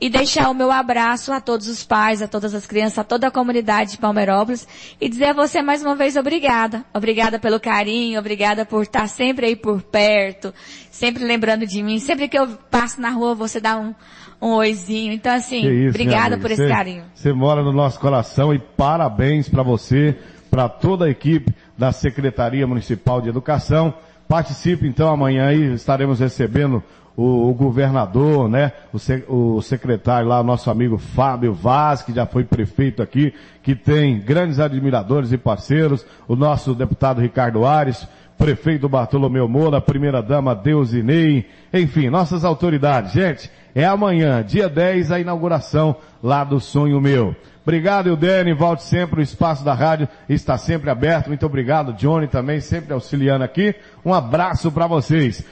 e 0.01 0.09
deixar 0.09 0.49
o 0.49 0.55
meu 0.55 0.73
abraço 0.73 1.31
a 1.31 1.41
todos 1.41 1.69
os 1.69 1.85
pais, 1.85 2.23
a 2.23 2.29
todas 2.29 2.55
as 2.55 2.67
crianças, 2.67 2.99
a 2.99 3.05
toda 3.05 3.27
a 3.27 3.31
comunidade 3.31 3.93
de 3.93 3.99
Palmeirópolis 3.99 4.67
e 5.01 5.09
dizer 5.09 5.27
a 5.27 5.33
você 5.35 5.61
mais 5.61 5.83
uma 5.83 5.95
vez 5.95 6.17
obrigada. 6.17 6.85
Obrigada 6.95 7.39
pelo 7.39 7.61
carinho, 7.61 8.19
obrigada 8.19 8.65
por 8.65 8.83
estar 8.83 9.07
sempre 9.09 9.47
aí 9.47 9.57
por 9.57 9.83
perto, 9.83 10.55
sempre 10.91 11.23
lembrando 11.25 11.67
de 11.67 11.83
mim. 11.83 11.99
Sempre 11.99 12.29
que 12.29 12.39
eu 12.39 12.49
passo 12.71 13.01
na 13.01 13.11
rua 13.11 13.35
você 13.35 13.61
dá 13.61 13.77
um, 13.79 13.95
um 14.41 14.55
oizinho. 14.55 15.13
Então 15.13 15.33
assim, 15.33 15.69
isso, 15.69 15.91
obrigada 15.91 16.39
por 16.39 16.51
esse 16.51 16.67
carinho. 16.67 17.05
Você 17.15 17.33
mora 17.33 17.63
no 17.63 17.73
nosso 17.73 18.01
coração 18.01 18.55
e 18.55 18.59
parabéns 18.59 19.49
para 19.51 19.63
você, 19.63 20.17
para 20.51 20.67
toda 20.69 21.05
a 21.05 21.11
equipe 21.11 21.55
da 21.81 21.93
Secretaria 21.93 22.67
Municipal 22.67 23.23
de 23.23 23.31
Educação. 23.31 23.95
Participe 24.29 24.87
então 24.87 25.09
amanhã 25.09 25.47
aí, 25.47 25.73
estaremos 25.73 26.21
recebendo 26.21 26.83
o, 27.17 27.49
o 27.49 27.55
governador, 27.55 28.51
né, 28.51 28.73
o, 28.93 29.57
o, 29.57 29.63
secretário 29.63 30.29
lá, 30.29 30.43
nosso 30.43 30.71
amigo 30.71 30.99
Fábio 30.99 31.55
Vaz, 31.55 32.03
que 32.03 32.13
já 32.13 32.27
foi 32.27 32.45
prefeito 32.45 33.03
aqui, 33.03 33.33
que 33.63 33.75
tem 33.75 34.21
grandes 34.21 34.61
admiradores 34.61 35.33
e 35.33 35.39
parceiros, 35.39 36.05
o 36.29 36.37
nosso 36.37 36.75
deputado 36.75 37.23
Ricardo 37.23 37.65
Ares, 37.65 38.07
prefeito 38.37 38.87
Bartolomeu 38.87 39.49
Moura, 39.49 39.81
primeira 39.81 40.23
dama 40.23 40.55
Deusinei, 40.55 41.47
enfim, 41.73 42.11
nossas 42.11 42.45
autoridades. 42.45 43.13
Gente, 43.13 43.51
é 43.75 43.87
amanhã, 43.87 44.45
dia 44.45 44.69
10, 44.69 45.13
a 45.13 45.19
inauguração 45.19 45.97
lá 46.23 46.45
do 46.45 46.61
Sonho 46.61 47.01
Meu. 47.01 47.35
Obrigado, 47.63 48.09
Eudene, 48.09 48.55
volte 48.55 48.83
sempre, 48.83 49.21
o 49.21 49.23
espaço 49.23 49.63
da 49.63 49.75
rádio 49.75 50.09
está 50.29 50.57
sempre 50.57 50.89
aberto. 50.89 51.29
Muito 51.29 51.45
obrigado, 51.45 51.93
Johnny 51.93 52.27
também, 52.27 52.61
sempre 52.61 52.93
auxiliando 52.95 53.45
aqui. 53.45 53.75
Um 54.05 54.15
abraço 54.15 54.73
para 54.73 54.87
vocês. 54.87 55.45